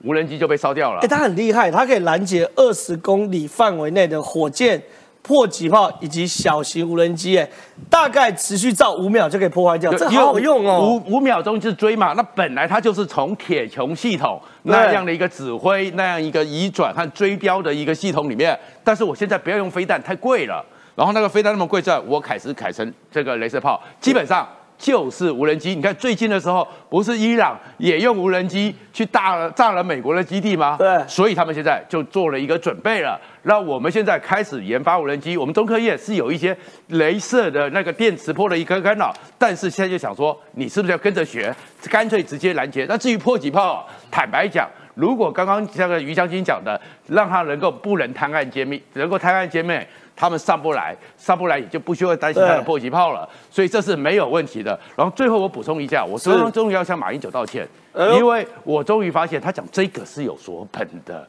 [0.05, 1.09] 无人机就被烧掉了哎、。
[1.09, 4.81] 它很厉害，它可以拦截二十公里范围内的火箭、
[5.23, 7.49] 迫击炮以及小型无人机，哎，
[7.89, 11.01] 大概持续照五秒就可以破坏掉，这好好用哦。
[11.07, 20.65] 五五秒钟就是追嘛，那本来它就是从铁穹系统对那样的一个指挥、那样一个移转和追标的一个系统里面，但是我现在不要用飞弹，太贵了。
[20.95, 24.47] 然后那个飞弹那么贵，在我凯斯凯成这个镭射炮，基本上
[24.83, 25.77] 就是无人机。
[25.77, 30.75] 你看最近的时候，不是伊朗也用无人机去炸了炸了美国的基地吗？
[30.77, 33.16] 对所以他们现在就做了一个准备了。
[33.45, 36.57] 那我们现在开始研发无人机，我们中科院是有一些
[36.90, 41.55] 镭射的那个电磁波的一个干扰，但是现在就想说，你是不是要跟着学，
[41.88, 42.85] 干脆直接拦截？
[42.88, 44.68] 那至于破几炮，坦白讲。
[44.95, 49.75] 如果刚刚像个于将军讲的，让他能够不能贪案揭秘，能够贪案揭秘，
[50.23, 54.79] 他们上不来，上不来也就不需要担心他的对迫击炮了，所以这是没有问题的。
[54.95, 61.27] 然后最后我补充一下，我终终于要向马英九道歉，哎因为我终于发现他讲这个是有所本的，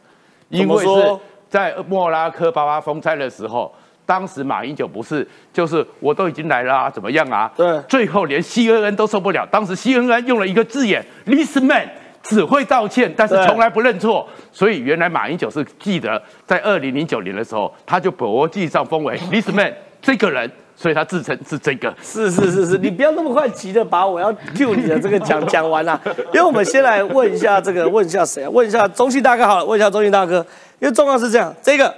[0.49, 3.73] 因为是说在莫拉克巴巴风灾的时候。
[4.05, 7.49] 当时马英九不是，就是我都已经来了、啊，怎么样啊？
[7.55, 9.47] 对最后连 CNN 都受不了。
[9.49, 11.89] 当时 CNN 用了一个字眼 l i s t man
[12.23, 14.27] 只会道歉，但是对从来不认错。
[14.51, 21.93] 所以原来马英九是记得，在二零零九年的时候，他就国际上封为 l i s t man 这个人，所以他自称是这个。
[22.01, 25.99] 是是是是，你不要那么快急着把我要 Q 你的这个讲 讲完啦、
[26.33, 28.49] 因为我们先来问一下这个，问一下谁啊？
[28.49, 30.45] 问一下中信大哥好了，问一下中信大哥，
[30.79, 31.93] 因为状况是这样，这个、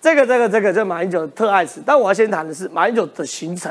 [0.00, 3.70] 这个、这个、这个，这马英九的特爱吃，但我要先谈的是马英九的行程。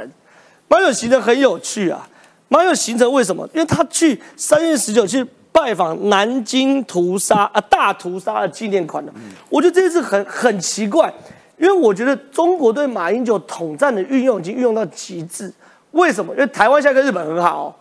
[0.68, 2.08] 马英九行程很有趣啊，
[2.48, 3.48] 马英九行程为什么？
[3.54, 9.14] 因为他去三月十九去拜访南京屠杀啊大屠杀的纪念馆的，
[9.48, 11.14] 我觉得这件事很很奇怪，
[11.58, 15.54] 因为我觉得中国对马英九统战的运用已经运用到极致。
[15.92, 16.34] 为什么？
[16.34, 17.74] 因为台湾现在跟日本很好、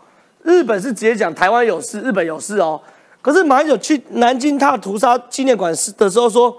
[0.42, 2.78] 日本是直接讲台湾有事，日本有事哦。
[3.22, 6.54] 可是马英九去南京大屠杀纪念馆的时候说，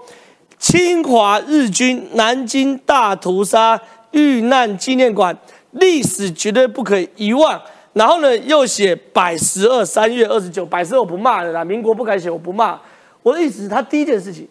[0.58, 5.36] 侵华日军南京大屠杀遇难纪念馆
[5.70, 7.60] 历史绝对不可以遗忘。
[7.94, 12.78] 然后呢，又写百十二三月二十九，百十二我不骂了啦，民国不敢写，我不骂。
[13.22, 14.46] 我的意思是，他第一件事情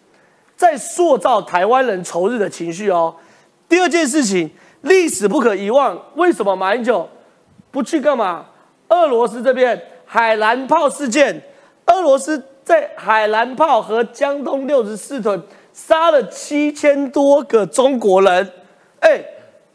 [0.56, 3.14] 在塑造台湾人仇日的情绪哦。
[3.68, 5.96] 第二件事情，历史不可遗忘。
[6.16, 7.08] 为什么马英九
[7.70, 8.46] 不去干嘛？
[8.88, 11.42] 俄罗斯这边海兰炮事件，
[11.86, 18.52] 俄罗斯在海兰炮和江东六十四屯杀了七千多个中国人。
[19.00, 19.22] 哎，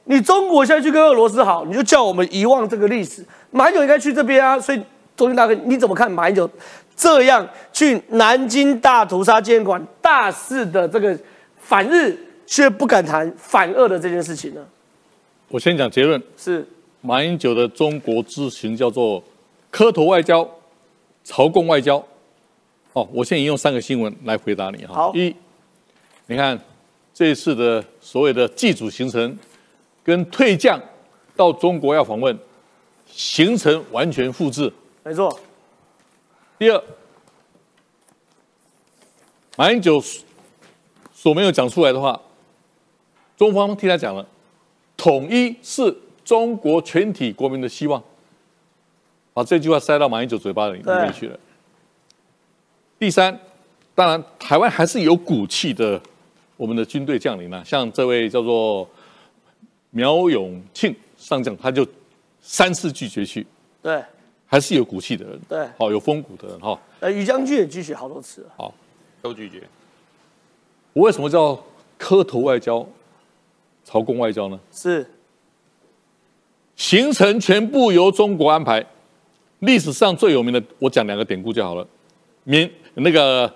[0.05, 3.23] 你中国现在去跟俄罗斯好，你就叫我们遗忘这个历史。
[3.52, 4.60] 马英九应该去这边啊。
[4.60, 4.82] 所以，
[5.16, 6.50] 中信大哥，你怎么看马英九
[6.96, 11.18] 这样去南京大屠杀纪念馆大肆的这个
[11.58, 14.66] 反日，却不敢谈反俄的这件事情呢？
[15.48, 16.68] 我先讲结论，是
[17.02, 19.24] 马英九的中国之行叫做
[19.72, 20.48] 磕头外交、
[21.24, 21.98] 朝贡外交。
[22.94, 24.94] 哦，我先引用三个新闻来回答你哈。
[24.94, 25.36] 好一，
[26.28, 26.60] 你看
[27.14, 29.38] 这一次的所谓的祭祖行程，
[30.04, 30.80] 跟退将
[31.36, 32.38] 到中国要访问，
[33.12, 34.72] 行程完全复制。
[35.04, 35.39] 没错，
[36.58, 36.84] 第二，
[39.58, 40.02] 马英九
[41.13, 42.19] 所没有讲出来的话，
[43.38, 44.26] 中方替他讲了，
[44.95, 48.02] 统一是中国全体国民的希望，
[49.34, 51.39] 把这句话塞到马英九嘴巴里里面去了。
[52.98, 53.39] 第三，
[53.95, 56.00] 当然台湾还是有骨气的，
[56.58, 58.88] 我们的军队将领啊，像这位叫做
[59.91, 61.88] 苗永庆上将，他就
[62.41, 63.45] 三次拒绝去，
[63.82, 64.04] 对，
[64.45, 68.49] 还是有骨气的人，对好、有风骨的人哈、呃，于将军也拒绝好多次了。
[68.58, 68.73] 好
[69.21, 69.63] 都拒绝。
[70.93, 71.62] 我为什么叫
[71.97, 72.86] 磕头外交、
[73.84, 74.60] 朝贡外交呢？
[74.71, 75.06] 是
[76.75, 78.86] 行程全部由中国安排。
[79.60, 81.86] 历史上最有名的，我讲两个典故就好了。
[82.45, 83.54] 明那个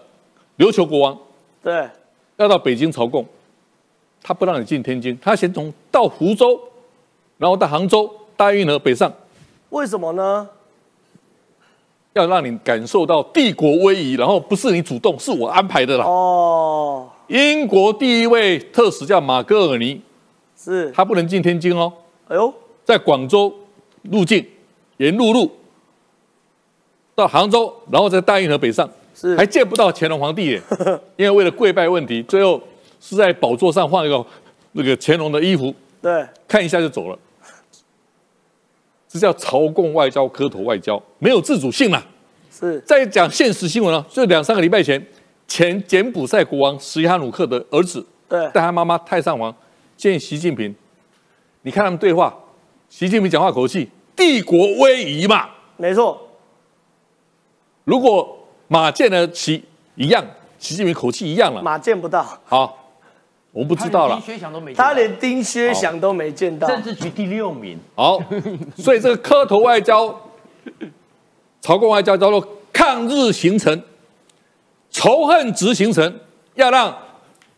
[0.57, 1.17] 琉球国王
[1.63, 1.89] 对，
[2.35, 3.25] 要到北京朝贡，
[4.21, 6.59] 他不让你进天津，他先从到福州，
[7.37, 9.11] 然后到杭州、大运河北上。
[9.69, 10.47] 为什么呢？
[12.13, 16.05] 要让你感受到帝国威仪，然后不是你主动，是我安排的啦。
[16.05, 19.99] 哦，英国第一位特使叫马格尔尼，
[20.55, 21.91] 是，他不能进天津哦，
[22.27, 22.53] 哎呦，
[22.85, 23.51] 在广州
[24.03, 24.45] 入境，
[24.97, 25.51] 沿陆路
[27.15, 30.61] 到杭州，然后在大运河北上，是还见不到乾隆皇帝耶，
[31.17, 32.61] 因为为了跪拜问题，最后
[33.01, 34.23] 是在宝座上换一个
[34.73, 37.17] 那个乾隆的衣服，对，看一下就走了。
[39.13, 42.03] 这叫朝贡外交、磕头外交，没有自主性了。
[42.51, 44.99] 是，再讲现实新闻啊，就两三个礼拜前，
[45.47, 49.55] 前柬埔寨国王什哈努克的儿子对，带他妈妈太上皇
[49.95, 50.75] 见习近平，
[51.61, 52.35] 你看他们对话，
[52.89, 55.47] 习近平讲话口气，帝国威仪嘛。
[55.77, 56.19] 没错，
[57.83, 58.35] 如果
[58.67, 60.25] 马见了习一样，
[60.57, 62.82] 习近平口气一样了，马见不到，好，
[63.53, 64.19] 我们不知道了。
[64.19, 68.19] 薛想都没，他连丁薛祥都没见到，政治局第六名，好，
[68.75, 70.13] 所以这个磕头外交、
[71.61, 73.79] 朝贡外交叫做抗日形成、
[74.89, 76.19] 仇恨值形成，
[76.55, 76.97] 要让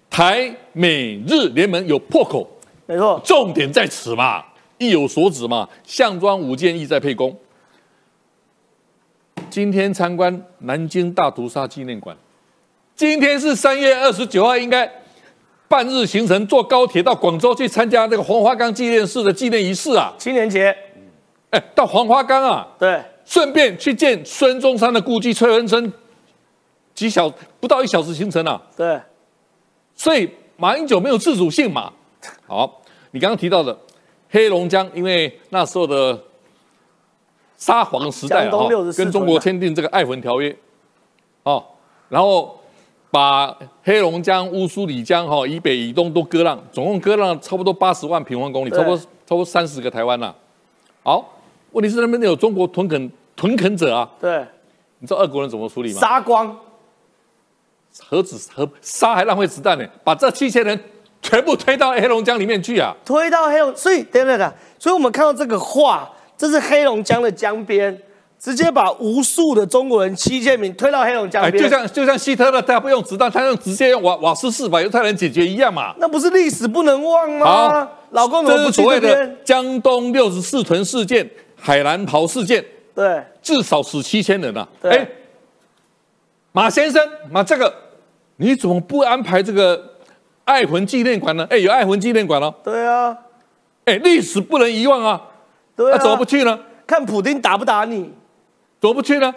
[0.10, 2.46] 台美日联盟有破口，
[2.86, 4.44] 没错，重点在此嘛，
[4.78, 7.34] 意有所指嘛，项庄舞剑，意在沛公。
[9.50, 12.18] 今天参观南京大屠杀纪念馆，
[12.98, 14.92] 今天是三月二十九号，应该
[15.68, 20.14] 半日行程，坐高铁到广州去参加这个黄花岗纪念室的纪念仪式啊！
[20.18, 20.76] 青年节，
[21.50, 25.92] 哎，到黄花岗啊，对，顺便去见孙中山的故居崔文生，
[26.94, 28.62] 几小不到一小时行程啊。
[28.78, 29.00] 对，
[29.96, 31.92] 所以马英九没有自主性嘛。
[32.48, 33.76] 好，你刚刚提到的
[34.30, 36.22] 黑龙江，因为那时候的
[37.58, 38.52] 沙皇时代啊，
[38.96, 40.56] 跟中国签订这个爱魂条约，
[41.44, 41.64] 哦，
[42.10, 42.60] 然后
[43.16, 48.78] 把黑龙江、乌苏里江哈、以北以东都割让，总共割让差不多八十万平方公里，对。
[48.78, 50.36] 差不多差不多三十个台湾呐、
[51.02, 51.26] 好，
[51.72, 54.46] 问题是那边有中国屯垦屯垦者啊，对，
[55.00, 56.02] 你知道俄国人怎么处理吗？
[56.02, 56.60] 杀光，
[58.06, 60.78] 何止何杀还浪费子弹呢，把这七千人
[61.22, 62.94] 全部推到黑龙江里面去啊！
[63.06, 67.98] 推到黑龙，所以等等等，所以我们看到这个画，这是黑龙江的江边，
[68.40, 75.96] 直接把无数的中国人七千名推到黑龙江哎，边，就像就像希特勒他不用子弹，他用直接用瓦瓦斯式把犹太人解决一样嘛。
[75.98, 77.92] 那不是历史不能忘吗好？
[78.12, 79.36] 老公怎么不去这是所谓的？
[79.44, 82.64] 江东六十四屯事件、海南袍事件，
[82.94, 84.68] 对，至少死七千人啊！
[84.82, 85.08] 对哎，
[86.52, 87.74] 马先生，马这个
[88.38, 89.96] 你怎么不安排这个
[90.44, 91.48] 爱魂纪念馆呢？
[91.50, 93.18] 哎，有爱魂纪念馆了，对啊，
[93.86, 95.22] 哎，历史不能遗忘啊！
[95.78, 96.58] 那对啊，怎么不去呢？
[96.88, 98.14] 看普丁打不打你？
[98.80, 99.34] 怎么不去呢？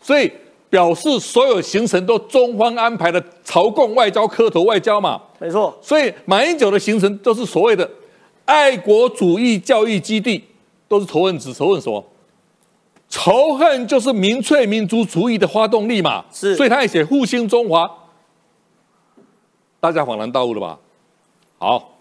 [0.00, 0.30] 所以
[0.70, 5.20] 表示所有行程都中方安排的朝贡外交、磕头外交嘛。
[5.38, 7.88] 没错，所以马英九的行程都是所谓的
[8.44, 10.44] 爱国主义教育基地，
[10.86, 12.04] 都是仇恨值，仇恨什么？
[13.08, 16.24] 仇恨就是民粹民族主义的发动力嘛。
[16.30, 17.90] 是所以他也写复兴中华。
[19.80, 20.78] 大家恍然大悟了吧？
[21.58, 21.98] 好，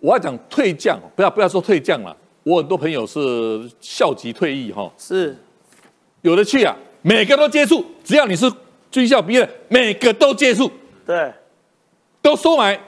[0.00, 2.16] 我要讲退将，不要不要说退将了。
[2.42, 5.36] 我很多朋友是校级退役哈，是
[6.28, 8.52] 有的去啊，每个都接触，只要你是
[8.90, 10.70] 军校毕业的，每个都接触。
[11.06, 11.32] 对，
[12.20, 12.78] 都收买，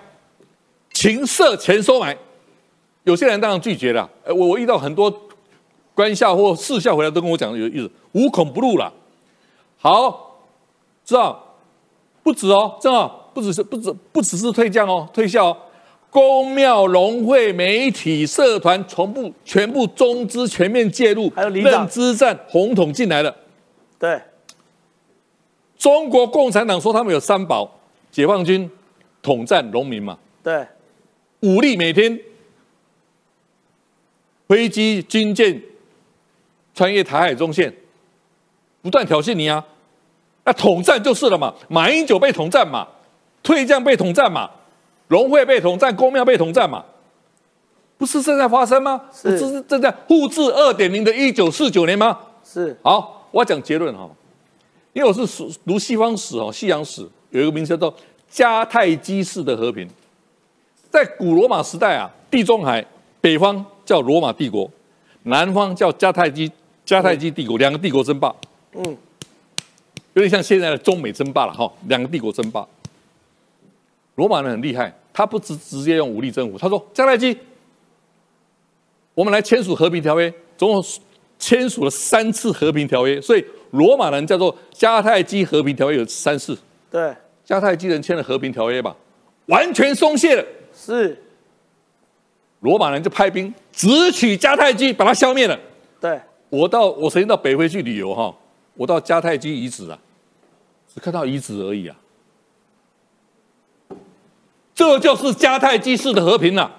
[0.93, 2.15] 情色钱收买，
[3.05, 4.09] 有些人当然拒绝了。
[4.25, 5.11] 呃，我我遇到很多
[5.95, 8.93] 官校或士校回来都跟我讲有意思，无孔不入了。
[9.79, 10.43] 好，
[11.03, 11.57] 知道
[12.23, 15.57] 不止哦，正好不只是不止不只是退将哦，退校哦，
[16.11, 23.35] 公庙、农会、媒体、社团，全部全部中资全面介入，还有认知战红统进来了。
[23.99, 24.21] 对，
[25.79, 27.81] 中国共产党说他们有三宝：
[28.11, 28.69] 解放军
[29.23, 30.19] 统战农民嘛。
[30.43, 30.67] 对，
[31.41, 32.19] 武力每天
[34.49, 35.63] 飞机、军舰
[36.75, 37.73] 穿越台海中线，
[38.83, 39.65] 不断挑衅你啊！
[40.43, 42.89] 那统战就是了嘛，马英九被统战嘛，
[43.43, 44.51] 退将被统战嘛，
[45.11, 46.85] 农会被统战，公庙被统战嘛，
[47.99, 49.03] 不是正在发生吗？
[49.13, 52.19] 是不是正在复制二点零的一九四九年吗？
[52.45, 54.09] 是好，我要讲结论哈，
[54.93, 57.95] 因为我是读读西方史哦，西洋史有一个名词叫做
[58.33, 59.89] 迦太基式的和平。
[60.91, 62.85] 在古罗马时代啊，地中海
[63.21, 64.71] 北方叫罗马帝国，
[65.25, 66.51] 南方叫迦太基
[66.87, 68.35] 迦太基帝国，两个帝国争霸，
[68.75, 68.85] 嗯，
[70.15, 72.65] 有点像现在的中美争霸了哈，两个帝国争霸。
[74.17, 77.37] 罗马人很厉害，他不直直接用武力征服，他说迦太基，
[79.15, 80.85] 我们来签署和平条约，总共
[81.39, 86.57] 签署了三次和平条约，所以罗马人叫做迦太基和平条约有三次，
[86.91, 87.15] 对，
[87.47, 88.95] 迦太基人签了和平条约吧，
[89.47, 90.45] 完全松懈了。
[90.75, 91.21] 是，
[92.61, 95.59] 罗马人就派兵直取迦太基，把它消灭了。
[96.01, 98.35] 对，我到我曾经到北非去旅游哈，
[98.75, 99.99] 我到迦太基遗址啊，
[100.93, 101.97] 只看到遗址而已啊。
[104.81, 106.71] 这就是迦太基式的和平呐、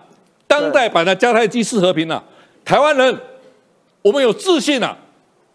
[0.47, 2.20] 当代版的迦太基式和平呐、
[2.66, 3.16] 台湾人，
[4.02, 4.97] 我们有自信啊，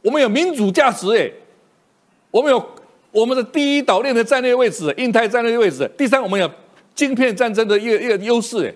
[0.00, 1.28] 我们有民主价值哎，
[2.30, 2.64] 我们有
[3.10, 5.90] 我们的第一岛链的战略位置，印太战略位置。
[5.98, 6.48] 第三，我们有
[6.94, 8.72] 晶片战争的一个一个优势哎，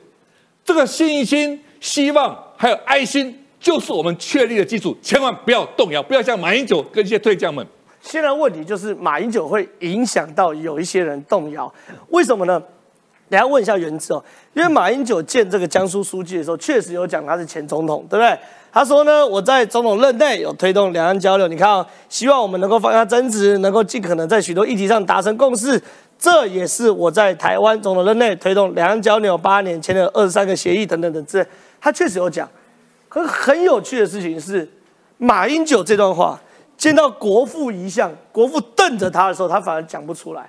[0.65, 7.65] 这个信心、希望还有爱心，就是我们确立的基础，千万不要动摇，不要像马英九跟一些退将们。
[8.01, 11.73] 现在问题就是马英九会影响到有一些人动摇，
[12.09, 12.61] 为什么呢？
[13.31, 14.23] 等下问一下原子哦，
[14.55, 18.37] 因为马英九见这个江苏书记的时候，确实有讲他是前总统，对不对？
[18.73, 25.81] 他说呢，我在总统任内有推动两岸交流，你看哦，希望我们能够放下争执，能够尽可能在许多议题上达成共识。
[26.19, 31.47] 这也是我在台湾总统任内推动两岸交流八年，签了二十三个协议等等等之类，
[31.81, 32.49] 他确实有讲。
[33.09, 34.69] 可是很有趣的事情是，
[35.19, 36.39] 马英九这段话
[36.77, 40.49] 见到国父遗像，国父瞪着他的时候，他反而讲不出来。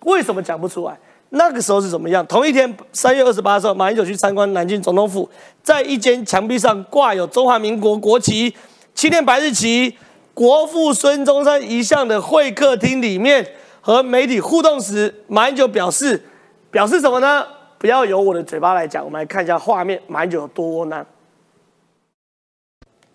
[0.00, 0.98] 为什么讲不出来？
[1.34, 2.24] 那个时候是怎么样？
[2.26, 5.28] 同一天，三月二十八的时候，马英九去参观南京总统府，
[5.62, 8.54] 在一间墙壁上挂有中华民国国旗、
[8.94, 9.96] 七天白日旗、
[10.34, 13.46] 国父孙中山遗像的会客厅里面，
[13.80, 16.22] 和媒体互动时，马英九表示，
[16.70, 17.46] 表示什么呢？
[17.78, 21.04] 不要由我的嘴巴来讲，我们来看一下画面，马英九有多窝囊。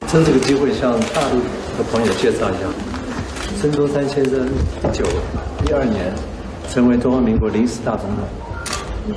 [0.07, 1.39] 趁这个机会向大陆
[1.78, 2.68] 的朋友介绍一下，
[3.59, 5.05] 孙中山先生一九
[5.68, 6.11] 一二年
[6.70, 8.26] 成为中华民国临时大总统。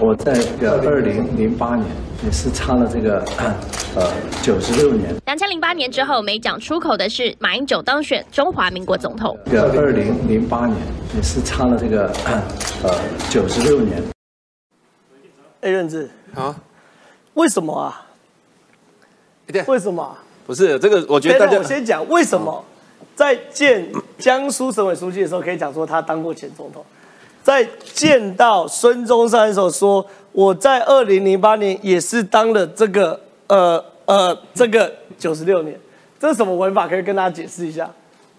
[0.00, 1.86] 我在这个二零零八年
[2.24, 3.24] 也是差了这个
[3.96, 4.08] 呃
[4.40, 9.36] 九十六年，两千零八年之后没讲出口的是马英九当选中华民国总统。
[9.46, 10.78] 这个二零零八年
[11.16, 12.06] 也是差了这个
[12.84, 12.94] 呃
[13.30, 14.00] 九十六年。
[15.62, 16.54] 哎，任志，啊，
[17.34, 18.06] 为什么啊？
[19.46, 20.16] 对，为什么啊？
[20.46, 22.64] 不是这个，我觉得我先讲为什么
[23.16, 26.82] 在见江苏省委书记的时候，可以讲说他当过前总统；
[27.42, 35.78] 在见到孙中山的时候，说我在二零零八年也是当了这个呃呃这个九十六年，
[36.20, 36.86] 这是什么文法？
[36.86, 37.90] 可以跟大家解释一下。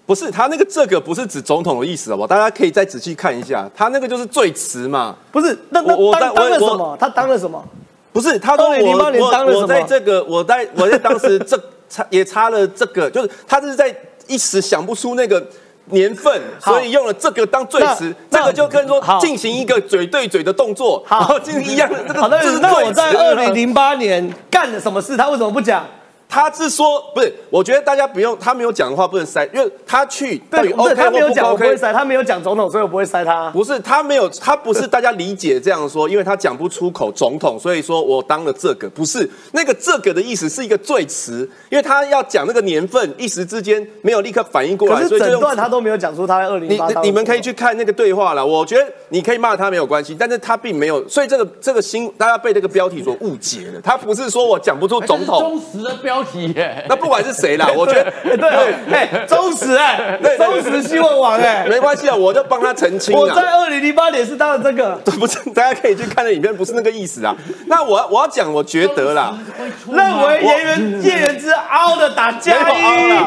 [0.05, 2.27] 不是他那个这个不是指总统的意思好不好？
[2.27, 6.97] 大家可以再仔细看一下，他那个就是最迟嘛，不是，那那当当了什么？
[6.99, 7.63] 他当了什么？
[8.11, 11.57] 不是他说我2008年当了什么我我在这个我在我在当时这
[11.89, 13.95] 差也差了这个，就是他是在
[14.27, 15.43] 一时想不出那个。
[15.86, 22.21] 年份，所以用了这个当最词，这个就跟说好进行一个嘴对嘴的动作，好然后进行一样的这个。
[22.21, 25.17] 好的这是，那我在词二零零八年干了什么事？
[25.17, 25.86] 他为什么不讲？
[26.32, 33.49] 他是说不是，我觉得大家不用，他没有讲的话不能塞，因为他去对，不是 OK 他没有讲，我不 OK 会塞，他没有讲总统，所以我不会塞他。
[33.49, 46.79] 不是他没有，他不是大家理解这样说，因为他讲不出口总统，所以说我当了这个，不是那个这个的意思是一个最词，因为他要讲那个年份，一时之间没有立刻反应过来，所以整段他都没有讲出他在二零你。
[47.03, 56.86] 你们可以去看那个对话了，我觉得你可以骂他没有关系，但是他并没有，所以这个这个新大家被这个标题所误解了，他不是说我讲不出总统，忠实的标题耶。
[56.88, 63.19] 那不管是谁啦， 我觉得哎对，哎，忠实哎，忠实新闻王哎，没关系啊，我就帮他澄清啊。
[63.19, 67.36] 我在二零零八年是当了这个，不是，大家可以去看那影片，不是那个意思啊。
[67.67, 69.38] 那我我要讲，我觉得啦，
[69.91, 73.17] 认为叶元叶元之凹的打加一，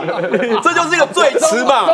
[0.62, 1.88] 这就是一个最迟嘛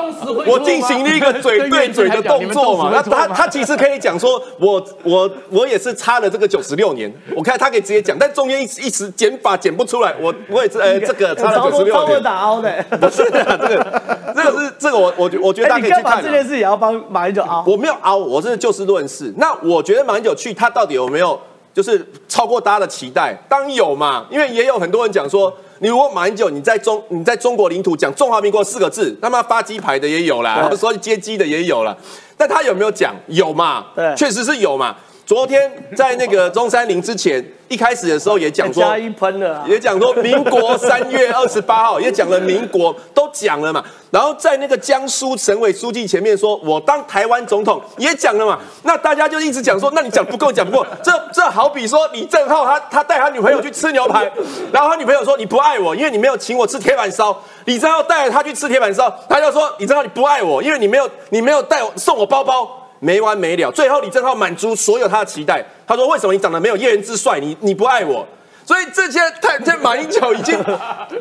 [0.46, 2.90] 我进行了一个嘴对嘴的动作嘛。
[2.94, 7.12] 那他他其实可以讲说，我我我也是差了这个九十六年。
[7.34, 12.06] 我看他可以直接讲，但中间一时一时减法减不出来，我我也是呃这个差了超九十六年。
[12.06, 12.84] 多超打凹的。
[13.00, 14.02] 不是啊，这个
[14.34, 17.64] 这个是这个我我觉我觉得大哎，家可以去看这件事也要帮马英九凹？
[17.66, 19.32] 我没有凹，我是就事论事。
[19.36, 21.38] 那我觉得马英九去，他到底有没有
[21.72, 23.36] 就是超过大家的期待？
[23.48, 31.96] 当然有嘛，因为也有很多人讲说，你如果马英九你在中你在中国领土讲中华民国四个字，他妈发鸡排的也有啦，对然后说接机的也有啦。
[32.36, 33.14] 但他有没有讲？
[33.26, 33.84] 有嘛？
[33.94, 34.96] 对确实是有嘛。
[35.30, 43.80] 昨天在那个中山陵之前，一开始的时候也讲说，加一喷了啊，也讲说民国三月二十八号，也讲了民国，都讲了嘛。
[44.10, 48.58] 然后在那个江苏省委书记前面说，我当台湾总统也讲了嘛。
[48.82, 50.84] 那大家就一直讲说，那你讲不够，讲不够。
[51.00, 54.28] 这这好比说李正浩他他带他女朋友去吃牛排，
[54.72, 57.40] 然后他女朋友说你不爱我，因为你没有请我吃铁板烧。
[57.66, 62.79] 李正浩带着他去吃铁板烧，他就说李正浩你不爱我，因为你没有你没有带我送我包包。
[63.00, 65.64] 没完没了，最后李正浩满足所有他的期待。
[65.86, 67.40] 他说：“为什么你长得没有叶元之帅？
[67.40, 68.26] 你你不爱我？”
[68.62, 70.56] 所以这些太这马英九已经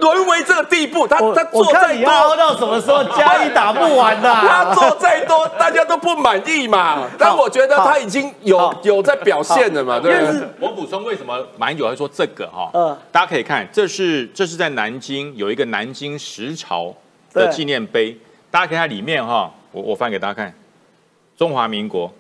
[0.02, 4.66] 沦为这个地步，他他做再多，到什么时候家里打不完的啊。
[4.66, 7.10] 他做再多，大家都不满意嘛。
[7.18, 10.42] 但我觉得他已经有有在表现了嘛，对不对？
[10.60, 12.70] 我补充为什么马英九会说这个哈？
[12.74, 16.94] 嗯大家可以看，这是这是在南京有一个南京十朝
[17.34, 18.16] 的纪念碑，
[18.52, 20.54] 大家可以看里面哈，我我翻给大家看，
[21.40, 22.14] 中华民国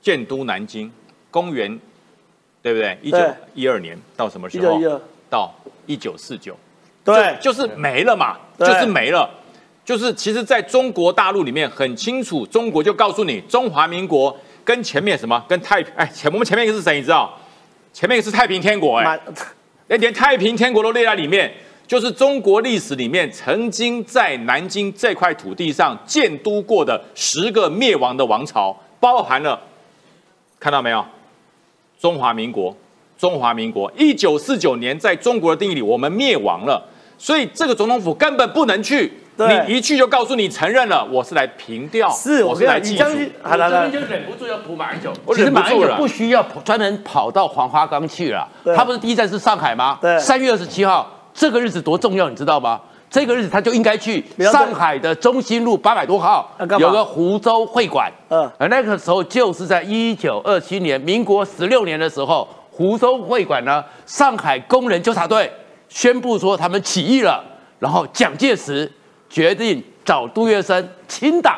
[0.00, 0.88] 建都南京，
[1.32, 1.76] 公元
[2.62, 2.96] 对不对？
[3.02, 3.18] 一九
[3.54, 4.78] 一二年到什么时候？
[4.78, 5.52] 一九一二到
[5.86, 6.56] 一九四九，
[7.04, 9.28] 对，就是没了嘛，就是没了。
[9.84, 14.34] 就是其实在中国大陆里面很清楚，中国就告诉你，中华民国
[14.64, 17.36] 跟前面什么跟太哎前我们前面一个是谁你知道？
[17.92, 19.20] 前面一个是太平天国哎、
[19.88, 21.52] 连太平天国都列在里面，
[21.86, 29.60] 就是中国历史里面曾经在南京这块土地上建都过的十个灭亡的王朝，包含了
[30.58, 31.04] 看到没有？
[32.00, 32.74] 中华民国，
[33.18, 36.82] 中华民国，一九四九年在中国的定义里，我们灭亡了，
[37.18, 39.12] 所以这个总统府根本不能去。
[39.36, 42.96] 你一去就告诉你承认了，我是来平调，是我我是来你。
[42.96, 45.12] 将军，好我来来这边，就忍不住要补马英九。
[45.24, 49.98] 我其实忍不住了马英九不需要专门跑到黄花岗去了，他不是第一站是上海吗？
[50.00, 52.80] 对三月二十七号这个日子多重要，你知道吗？
[53.10, 58.50] 这个日子他就应该去上海的中心路八百多号有个湖州会馆，嗯。
[58.58, 65.48] 而那个时候就是在一九二七年，民国十六年的时候，湖州会馆呢，上海工人纠察队
[65.88, 67.44] 宣布说他们起义了，
[67.78, 68.90] 然后蒋介石
[69.30, 71.56] 决定找杜月笙清党，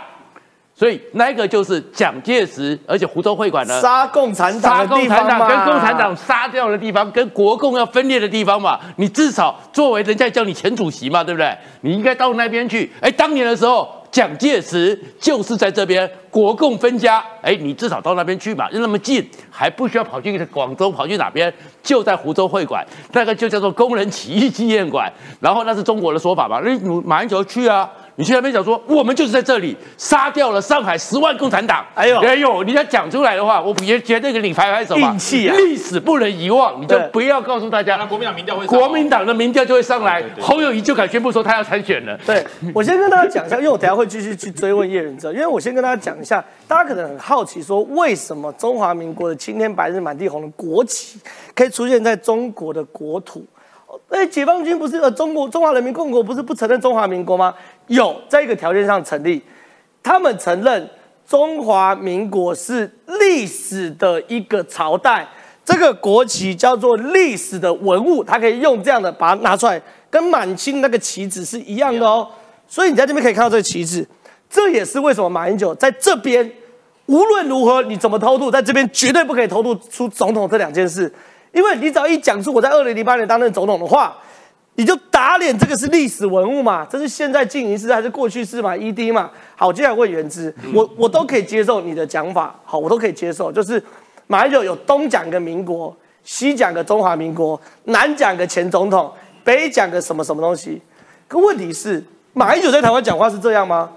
[0.78, 3.80] 所以那个就是蒋介石，而且湖州会馆呢。
[3.80, 11.56] 杀共产党杀共产党跟共产党杀掉的地方，跟国共要分裂的地方嘛，你至少作为人家叫你前主席嘛，对不对？
[11.80, 12.92] 你应该到那边去。
[13.00, 21.50] 哎，当年的时候，蒋介石就是在这边，国共分家，哎，你至少到那边去嘛，又那么近，还不需要跑去广州，跑去哪边？
[21.82, 25.10] 就在湖州会馆，那个就叫做工人起义纪念馆。
[25.40, 27.90] 然后那是中国的说法嘛，那马英九去啊。
[28.16, 31.84] 你去那边讲说，我们就是在这里杀掉了上海十万共产党。
[31.94, 35.10] 哎呦哎呦，你要讲出来的话，我绝绝对给你拍拍手嘛。
[35.10, 42.18] 硬气啊历史不能遗忘，你就不要告诉大那家，国民党民调会国民党的民调就会上来侯友谊就敢宣布说他要参选了。
[42.26, 42.42] 对，
[42.74, 51.18] 我先跟大家讲一下，因为我等下会继续去追问叶仁哲，因为我先跟大家讲一下，大家可能很好奇说，为什么中华民国的青天白日满地红的国旗
[51.54, 53.44] 可以出现在中国的国土？
[54.10, 57.54] 哎，解放军不是呃，中国中华人民共和国不是不承认中华民国吗？
[57.88, 59.42] 有，在一个条件上成立，
[60.02, 60.88] 他们承认
[61.26, 65.26] 中华民国是历史的一个朝代，
[65.64, 69.80] 这个国旗叫做历史的文物，它可以用这样的把它拿出来，
[70.10, 72.28] 跟满清那个旗子是一样的哦。
[72.68, 74.06] 所以你在这边可以看到这个旗子，
[74.50, 76.50] 这也是为什么马英九在这边
[77.06, 81.12] 无论如何你怎么偷渡，在这边绝对不可以偷渡出总统这两件事，
[81.52, 84.16] 因为你只要一讲出我在二零零八年担任总统的话，
[84.76, 89.30] 你就打脸这个是历史文物嘛，这是现在进行式还是过去式嘛？ED 嘛。
[89.56, 93.82] 好，接下来问原之，我我都可以接受你的讲法，好，我都可以接受，就是
[94.26, 99.10] 马英九有东讲个民国，西讲个中华民国，南讲个前总统，
[99.42, 100.80] 北讲个什么什么东西。
[101.26, 102.04] 可问题是，
[102.34, 103.90] 马英九在台湾讲话是这样吗？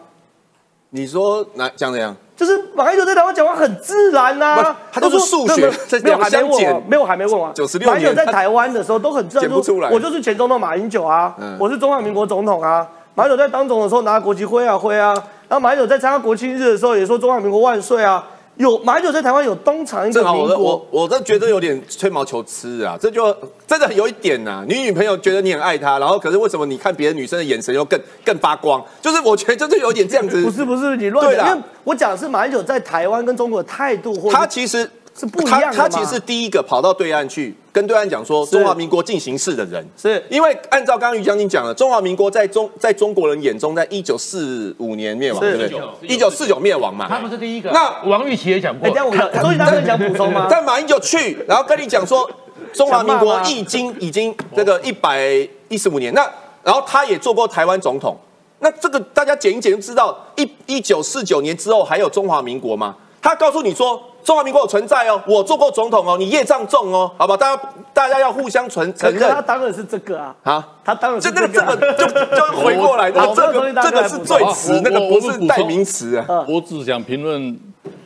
[0.91, 2.15] 你说哪讲怎样？
[2.39, 5.69] 就是马英九在台湾讲话很自然呐、不他就是数学
[6.01, 7.53] 没有还没问没有还没问我。
[7.53, 12.87] 96马英九在台湾的时候都很自然说我就是前总统马英九啊，嗯我是中华民国总统啊。
[13.13, 15.13] 马英九在当总的时候拿国旗挥啊挥啊，
[15.49, 18.23] 然后马英九在参加国庆日的时候也说中华民国万岁啊。
[18.59, 23.33] 有马英九在台湾有东厂一个正好我的民国我，我都觉得有点吹毛求疵啊，这就
[23.65, 28.83] 真的有一点呐、你女朋友觉得你很爱她，然后可是为什么你看别的女生的眼神又更更发光？
[29.01, 30.43] 就是我觉得就是有点这样子。
[30.43, 40.23] 不是不是你乱讲，因为我讲的是马英九在台湾跟中国的态度，他其实是不一样的他他其实是第一个跑到对岸去跟对岸讲说中华民国进行式的人，是。
[40.29, 46.07] 因为按照刚刚于将军讲的，中华民国在中在中国人眼中，在一九四五年灭亡，对不对？
[46.07, 47.07] 一九四九灭亡嘛。
[47.09, 48.87] 他不是第一个，那王玉琪也讲过。
[48.87, 50.47] 哎，这，样我看周一大哥想补充吗？
[50.49, 52.29] 但马英九去，然后跟你讲说，
[52.71, 55.21] 中华民国已经已经这个一百
[55.67, 56.25] 一十五年，那
[56.63, 58.17] 然后他也做过台湾总统，
[58.59, 62.95] 那这个大家减一减就知道，一一九四九年之后还有中华民国吗？
[63.21, 67.61] 他告诉你说中华民国有存在哦，我做过总统哦，你业障重哦，好吧，大家
[67.93, 70.67] 大家要互相承承认他认当然是这个啊，啊。
[70.83, 76.45] 他当然是这个这啊个就就回过来， 好这个这个是最词，那个不是代名词啊。
[76.47, 77.59] 我只想评论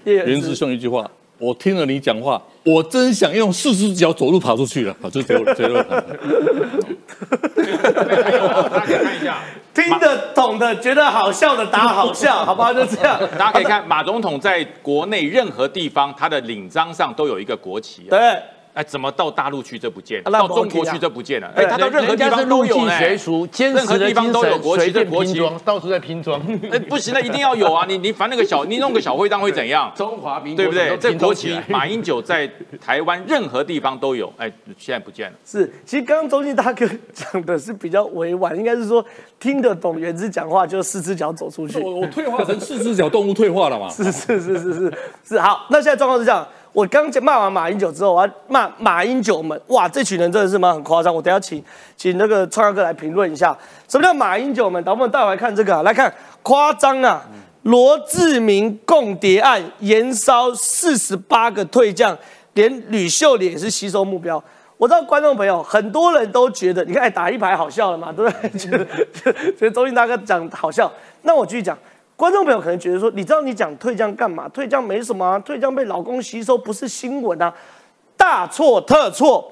[0.03, 5.85] 叶袁师兄一句话，我听了你讲话，我真想用四只脚走路跑出去了，好，就是结论结论。
[8.69, 9.37] 大家看一下，
[9.73, 12.73] 听得懂的觉得好笑的打好笑， 好不好？
[12.73, 13.19] 就这样。
[13.37, 18.11] 大家可以看马总统在国内任何地方，他的领章上都有一个国旗、啊。
[18.11, 18.41] 对，
[18.73, 21.51] 哎，怎么到大陆去这不见，到中国去这不见了？
[21.55, 22.97] 哎，他到任何地方都有呢。
[22.97, 26.41] 学俗，坚任何地方都有精神，国旗随便这国旗拼装，到处在拼装。
[26.71, 27.85] 哎，不行了，一定要有啊！
[27.87, 29.91] 你你反正那个小，你弄个小徽章会怎样？
[29.95, 30.89] 中华民国对不对？
[30.89, 32.49] 都这国旗马英九在
[32.81, 35.37] 台湾任何地方都有，哎，现在不见了。
[35.45, 39.05] 是，其实刚刚中信大哥 讲的是比较委婉，应该是说
[39.39, 41.79] 听得懂原子讲话就四只脚走出去。
[41.79, 43.87] 我我退化成四只脚动物退化了嘛？
[43.93, 44.93] 是是是是是
[45.27, 51.13] 是好，那现在状况是这样，我刚骂完马英九之后，我要骂马英九们，哇，这群人真的是蛮很夸张。
[51.13, 51.63] 我等下请
[51.95, 53.55] 请那个创耀哥来评论一下，
[53.87, 54.83] 什么叫马英九们？
[54.83, 56.11] 等我们带我来看这个、啊，来看
[56.41, 57.23] 夸张啊！
[57.61, 62.17] 罗志明共谍案延烧四十八个退将，
[62.53, 64.43] 连吕秀莲也是吸收目标。
[64.75, 68.49] 我知道观众朋友很多人都觉得，你看打一排好笑了嘛，对不对？
[68.59, 68.85] 觉得
[69.53, 71.77] 觉得周信大哥讲好笑，那我继续讲。
[72.23, 74.47] 观众朋友可能觉得说，你知道你讲退将干嘛？
[74.47, 77.53] 退将没什么啊，退将被老公吸收不是新闻啊，
[78.15, 79.51] 大错特错。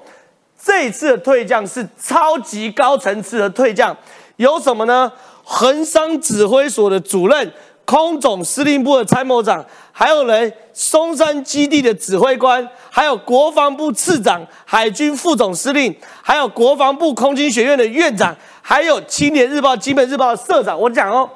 [0.58, 3.94] 这一次的退将是超级高层次的退将，
[4.36, 5.12] 有什么呢？
[5.44, 7.52] 横商指挥所的主任、
[7.84, 9.62] 空总司令部的参谋长，
[9.92, 20.80] 还有人松山基地的指挥官，还有国防部次长、海军副总司令，还有国防部空军学院的院长，还有青年日报、基本日报的社长。
[20.80, 21.28] 我讲哦。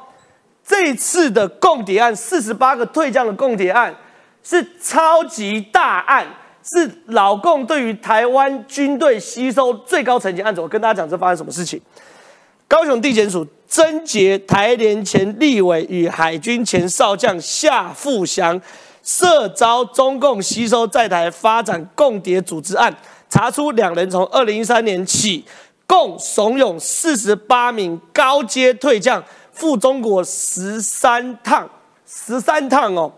[0.66, 3.94] 这次的共谍案，四十八个退将的共谍案，
[4.42, 6.26] 是超级大案，
[6.64, 10.60] 是老共对于台湾军队吸收最高层级案子。
[10.60, 11.80] 我跟大家讲，这发生什么事情？
[12.66, 18.60] 高雄地检署侦结台联前立委与海军前少将夏富祥
[19.04, 22.92] 涉遭中共吸收在台发展共谍组织案，
[23.30, 25.44] 查出两人从二零一三年起，
[25.86, 29.22] 共怂恿四十八名高阶退将。
[29.56, 31.68] 赴中国十三趟，
[32.06, 33.10] 十三趟哦，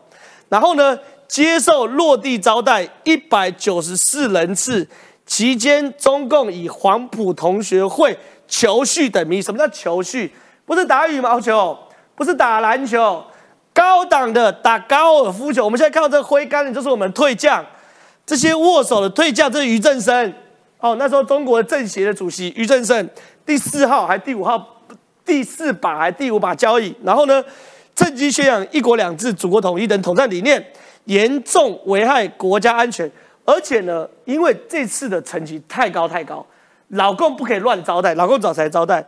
[0.48, 4.86] 然后呢，接受落地招待一百九十四人次，
[5.26, 8.16] 期间中共以黄埔同学会
[8.46, 10.32] 球序等名，什么叫球序？
[10.64, 11.76] 不是打羽毛球，
[12.14, 13.22] 不是打篮球，
[13.74, 15.64] 高档的打高尔夫球。
[15.64, 17.66] 我们现在看到这个挥杆的，就是我们退将，
[18.24, 20.32] 这些握手的退将，这是于正声
[20.78, 23.10] 哦，那时候中国政协的主席于正声，
[23.44, 24.77] 第四号还第五号。
[25.28, 27.44] 第四把还第五把交椅，然后呢，
[27.94, 30.64] 趁机宣扬一国两制、祖国统一等统战理念，
[31.04, 33.10] 严重危害国家安全。
[33.44, 36.44] 而且呢，因为这次的成绩太高太高，
[36.88, 39.04] 老共不可以乱招待，老共找谁招待？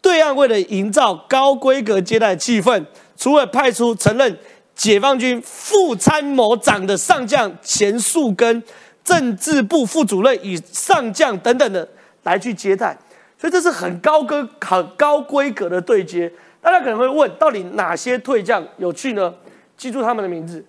[0.00, 2.82] 对岸为了营造高规格接待气氛，
[3.14, 4.38] 除了派出曾任
[4.74, 8.62] 解放军副参谋长的上将钱树根、
[9.04, 11.86] 政治部副主任与上将等等的
[12.22, 12.96] 来去接待。
[13.38, 16.30] 所以这是很高规、很高规格的对接。
[16.60, 19.32] 大家可能会问，到底哪些退将有趣呢？
[19.76, 20.64] 记住他们的名字：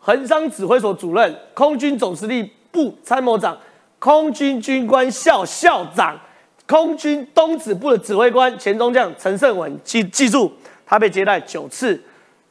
[0.00, 3.56] 横商指挥所主任、空军总司令部参谋长、
[4.00, 6.18] 空军军官校校长、
[6.66, 9.78] 空军东指部的指挥官前中将陈胜文。
[9.84, 10.52] 记记住，
[10.84, 12.02] 他被接待九次。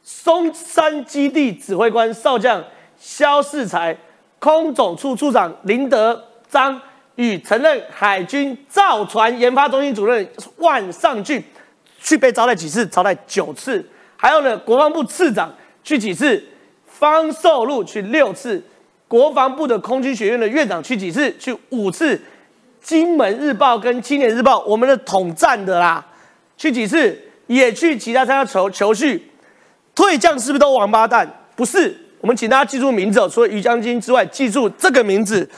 [0.02, 2.64] 松山基地指挥官少将
[2.96, 3.94] 肖世才、
[4.38, 6.80] 空总处处长林德章。
[7.16, 11.42] 与曾任海军造船研发中心主任万尚俊
[12.00, 12.86] 去被招待几次？
[12.86, 13.84] 招待九次。
[14.16, 15.52] 还有呢，国防部次长
[15.84, 16.42] 去几次？
[16.86, 18.62] 方寿禄去六次。
[19.08, 21.34] 国防部的空军学院的院长去几次？
[21.38, 22.20] 去五次。
[22.80, 26.04] 金门日报跟青年日报，我们的统战的啦，
[26.56, 27.16] 去几次？
[27.46, 29.30] 也去其他参加球球序。
[29.94, 31.28] 退将是不是都王八蛋？
[31.54, 31.94] 不是。
[32.20, 35.48] 我们请大家记住名字哦，除了于将军之外，记住这个名字。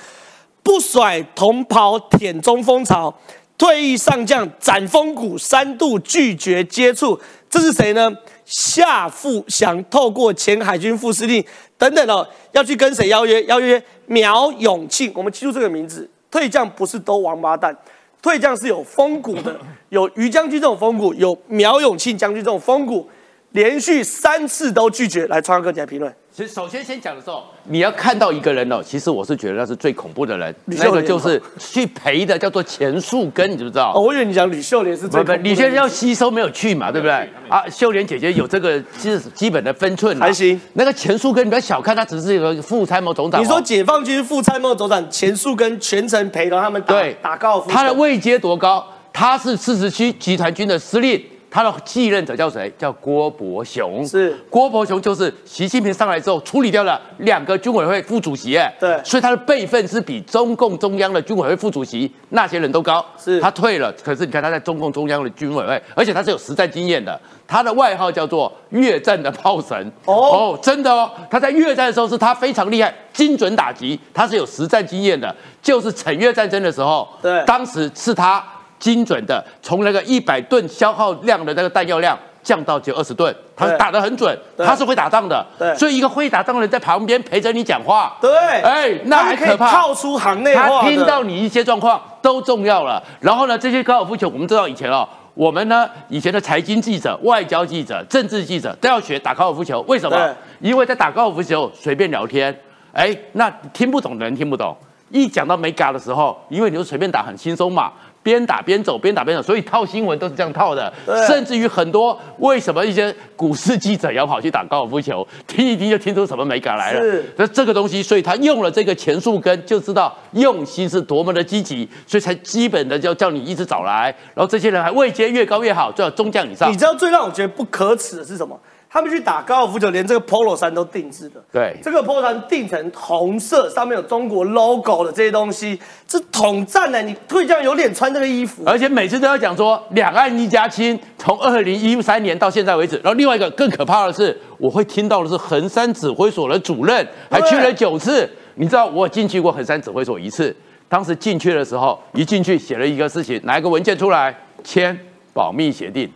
[0.65, 3.15] 不甩同袍舔中风潮，
[3.57, 8.11] 退役上将斩风骨，三度拒绝接触，这是谁呢？
[8.47, 11.45] 夏富祥透过前海军副司令
[11.79, 13.45] 等等哦，要去跟谁邀约？
[13.45, 15.13] 邀约苗永庆。
[15.15, 17.77] 我们记住这个名字，退将不是都王八蛋，
[18.21, 19.59] 退将是有风骨的，
[19.91, 23.09] 有于将军这种风骨，有苗永庆将军这种风骨，
[23.53, 25.27] 连续三次都拒绝。
[25.27, 26.15] 来，川哥你来评论。
[26.37, 33.93] 其实首先先讲的时候，你要看到一个人哦，其实我是觉得那是最恐怖的人，秀莲那个就是去陪的，叫做钱树根，你知不知道？
[33.95, 37.15] 哦，我以为你讲吕秀莲是最不不，恐怖的李先生要吸收没有去嘛，对不对？
[37.49, 40.61] 啊，秀莲姐姐有这个基基本的分寸啊，还行。
[40.73, 43.45] 那个钱树根，你不要小看他，只是一个副参谋总长哦。
[43.45, 48.85] 你说解放军副参谋总长钱树根全程陪同他们打对打高尔夫，他的位阶多高？
[49.13, 51.25] 他是四十七集团军的司令，
[51.55, 52.69] 他的继任者叫谁？
[52.77, 54.05] 叫郭伯雄。
[54.05, 63.07] 是郭伯雄，就是习近平上来之后处理掉了两个军委会副主席，哎，对所以他的辈分是比中共中央的军委会副主席那些人都高。
[63.17, 67.21] 是他退了，可是你看他在中共中央的军委会，而且他是有实战经验的。
[67.47, 75.33] 他的外号叫做越战的炮神哦真的哦，他在越战的时候是他非常厉害，精准打击，他是有实战经验的。
[75.63, 78.45] 就是惩越战争的时候，对当时是他
[78.85, 85.43] 精准的从那个一百吨消耗量的那个弹药量降到只有二十吨，他是打得很准，他是会打仗的。
[85.59, 88.31] 对所以一个会打仗的人在旁边陪着你讲话，对，
[88.61, 89.71] 哎，那还可怕。
[89.71, 93.03] 套出行内话他听到你一些状况都重要了。
[93.21, 100.37] 然后呢，这些高尔夫球，我们知道以前哦，我们呢以前的财经记者、外交记者、政治记者都要学打高尔夫球，为什么？
[100.61, 102.55] 因为在打高尔夫球随便聊天，
[102.93, 104.77] 哎，那听不懂的人听不懂，
[105.09, 107.91] 一讲到没嘎的时候，因为你就随便打很轻松嘛。
[108.25, 110.93] 边打边走，边打边走，所以套新闻都是这样套的。
[111.29, 117.01] 甚至于很多为什么一些股市记者要跑去打高尔夫球，听一听就听出什么美感来了。
[117.01, 124.05] 是那这个东西，所以他用了这个前树根，就知道用心是多么的积极，所以才基本的叫叫你一直找来，
[124.35, 126.77] 然后这些人还位阶越高越好，最好中将以上你。
[126.77, 128.59] 知道最让我觉得不可耻的是什么？
[128.95, 131.43] 他们去打高尔夫球，连这个 polo 衫都定制的。
[131.51, 135.77] 对这个 polo 衫定成红色，上面有中国 logo 的这些东西，
[136.07, 138.63] 这统战呢、你退将有脸穿这个衣服？
[138.65, 142.95] 而且每次都要讲说两岸一家亲，从二零一三年到现在为止。
[142.99, 148.31] 然后另外一个更可怕的是，我会听到的是衡山指挥所的主任还去了九次。
[148.55, 150.55] 你知道我进去过衡山指挥所一次，
[150.89, 154.33] 当时进去的时候，一进去写了一个事情，拿一个文件出来
[154.63, 154.97] 签
[155.33, 156.09] 保密协定。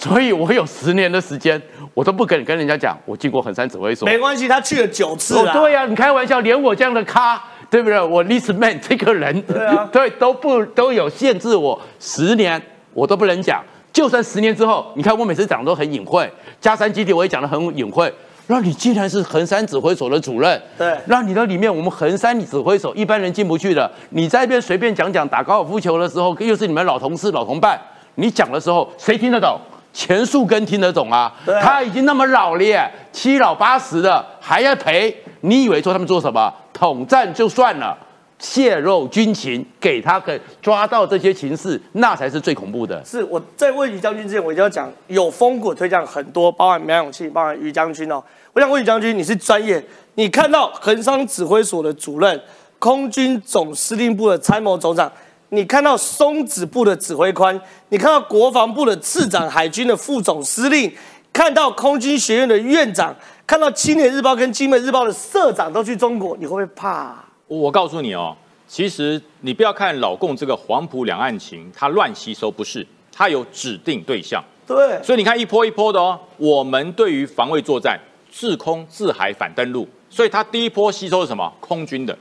[0.00, 1.60] 所以我有十年的时间，
[1.92, 4.06] 我都不敢跟人家讲我进过衡山指挥所。
[4.06, 8.00] 没关系，他去了九次了。，哦对呀、你开玩笑，连我这样的咖，对不对？
[8.00, 12.62] 我 list man 这个人，对啊对都不都有限制我十年，
[12.94, 13.60] 我都不能讲。
[13.92, 16.30] 就算十年之后，你看我每次讲都很隐晦，
[16.60, 18.12] 加山基地我也讲的很隐晦。
[18.46, 27.76] 那你既然是衡山指挥所的主任，对那你的里面我们衡山指挥所一般人进不去的，你在那边随便讲讲打高尔夫球的时候，又是你们老同事老同伴，
[28.14, 29.58] 你讲的时候谁听得懂？
[29.92, 36.52] 钱树根听得懂啊，对他已经那么老了耶，七老八十的还要赔，你以为说他们做什么？
[36.72, 37.96] 统战就算了，
[38.38, 43.04] 泄露军情，给他给抓到这些情势，那才是最恐怖的。
[43.04, 48.22] 是我在问于将军之前，我一定要讲有风骨推荐很多，包含苗永庆，包含于将军哦。
[48.52, 49.84] 我想问于将军，你是专业，
[50.14, 52.40] 你看到恒商指挥所的主任、
[52.78, 55.10] 空军总司令部的参谋总长，
[55.50, 60.92] 你看到松子部的指挥官，你看到国防部的次长、海军的副总司令，
[61.32, 63.14] 看到空军学院的院长，
[63.46, 67.24] 看到青年日报跟金门日报的社长都去中国，你会不会怕？
[67.46, 68.36] 我告诉你哦，
[68.66, 74.44] 其实你不要看老共这个黄埔两岸情，他乱吸收不是，他有指定对象。
[74.66, 77.98] 对，所以你看一波一波的哦，我们对于防卫作战，
[78.30, 81.50] 自空、自海、反登陆，所以他第一波吸收是什么？
[81.58, 82.14] 空军的，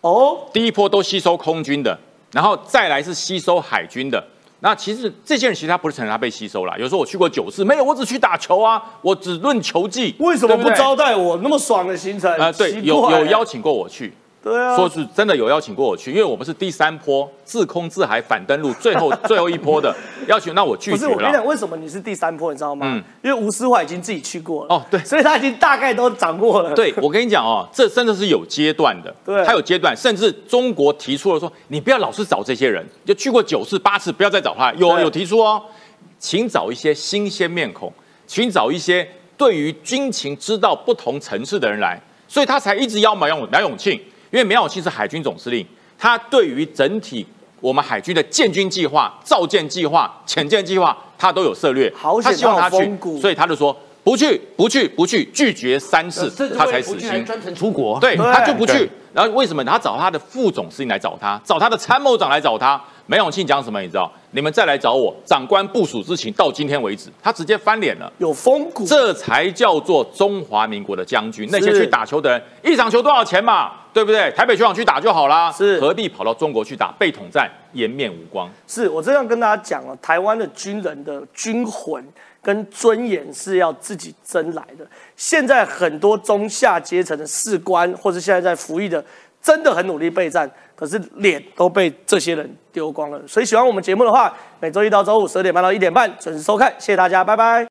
[0.00, 1.98] 哦，第一波都吸收空军的，
[2.32, 4.22] 然后再来是吸收海军的。
[4.60, 12.32] 那其实这些人其实他不是承认他被吸收了，有时候我去过九次，没有，我只去打球啊，我只论球技，为什么不招待我那么爽的行程？
[12.38, 19.94] 呃，对，有有邀请过我去，对啊，说是真的有邀请过我去，因为我们是第三波自空自海反登陆最后 最后一波的
[20.26, 21.48] 邀请，那我拒绝不是我跟你讲，了。
[21.48, 22.86] 为什么你是第三波，你知道吗？
[22.88, 24.74] 嗯因为吴思怀已经自己去过了。
[24.74, 26.74] 哦对所以他已经大概都掌握了。
[26.74, 34.72] 对，我跟你讲哦，这真的是有阶段的，对他有阶段，甚至中国提出了说，你不要老是找这些人，就去过九次八次，不要再找他。
[34.72, 35.62] 有有提出哦，
[36.18, 37.92] 请找一些新鲜面孔，
[38.26, 44.00] 请找一些对于军情知道不同层次的人来，所以他才一直邀马永梁永庆，
[44.32, 45.64] 因为苗永庆是海军总司令，
[45.98, 47.24] 他对于整体
[47.60, 57.24] 我们海军的建军计划、造舰计划、潜舰计划，他都有策略，好他希望他去所以他就说不去，不去，不去，拒绝三次，他才死心。
[57.24, 58.00] 专程出国。
[58.00, 58.90] 对，他就不去对。
[59.12, 59.62] 然后为什么？
[59.64, 62.80] 他找他的副总司令来找他，找他的参谋长来找他。
[63.06, 63.80] 梅永庆讲什么？
[63.80, 64.10] 你知道？
[64.30, 68.10] 你们再来找我，长官部署之情到今天为止，他直接翻脸了。
[68.18, 68.86] 有风骨。
[68.86, 71.48] 这才叫做中华民国的将军。
[71.52, 73.72] 那些去打球的人，一场球多少钱嘛？
[73.92, 74.30] 对不对？
[74.32, 76.92] 台北球场去打就好啦，是何必跑到中国去打？
[76.98, 78.48] 被统战，颜面无光。
[78.66, 82.02] 是我这样跟大家讲哦，台湾的军人的军魂
[82.40, 84.86] 跟尊严是要自己争来的。
[85.22, 89.02] 现在很多中下阶层的士官，或者现在在服役的，
[89.40, 93.22] 真的很努力备战，可是脸都被这些人丢光了。
[93.24, 97.60] 所以喜欢我们节目的话，每周一到周五十二点半到一点半准时收看，谢谢大家，拜拜。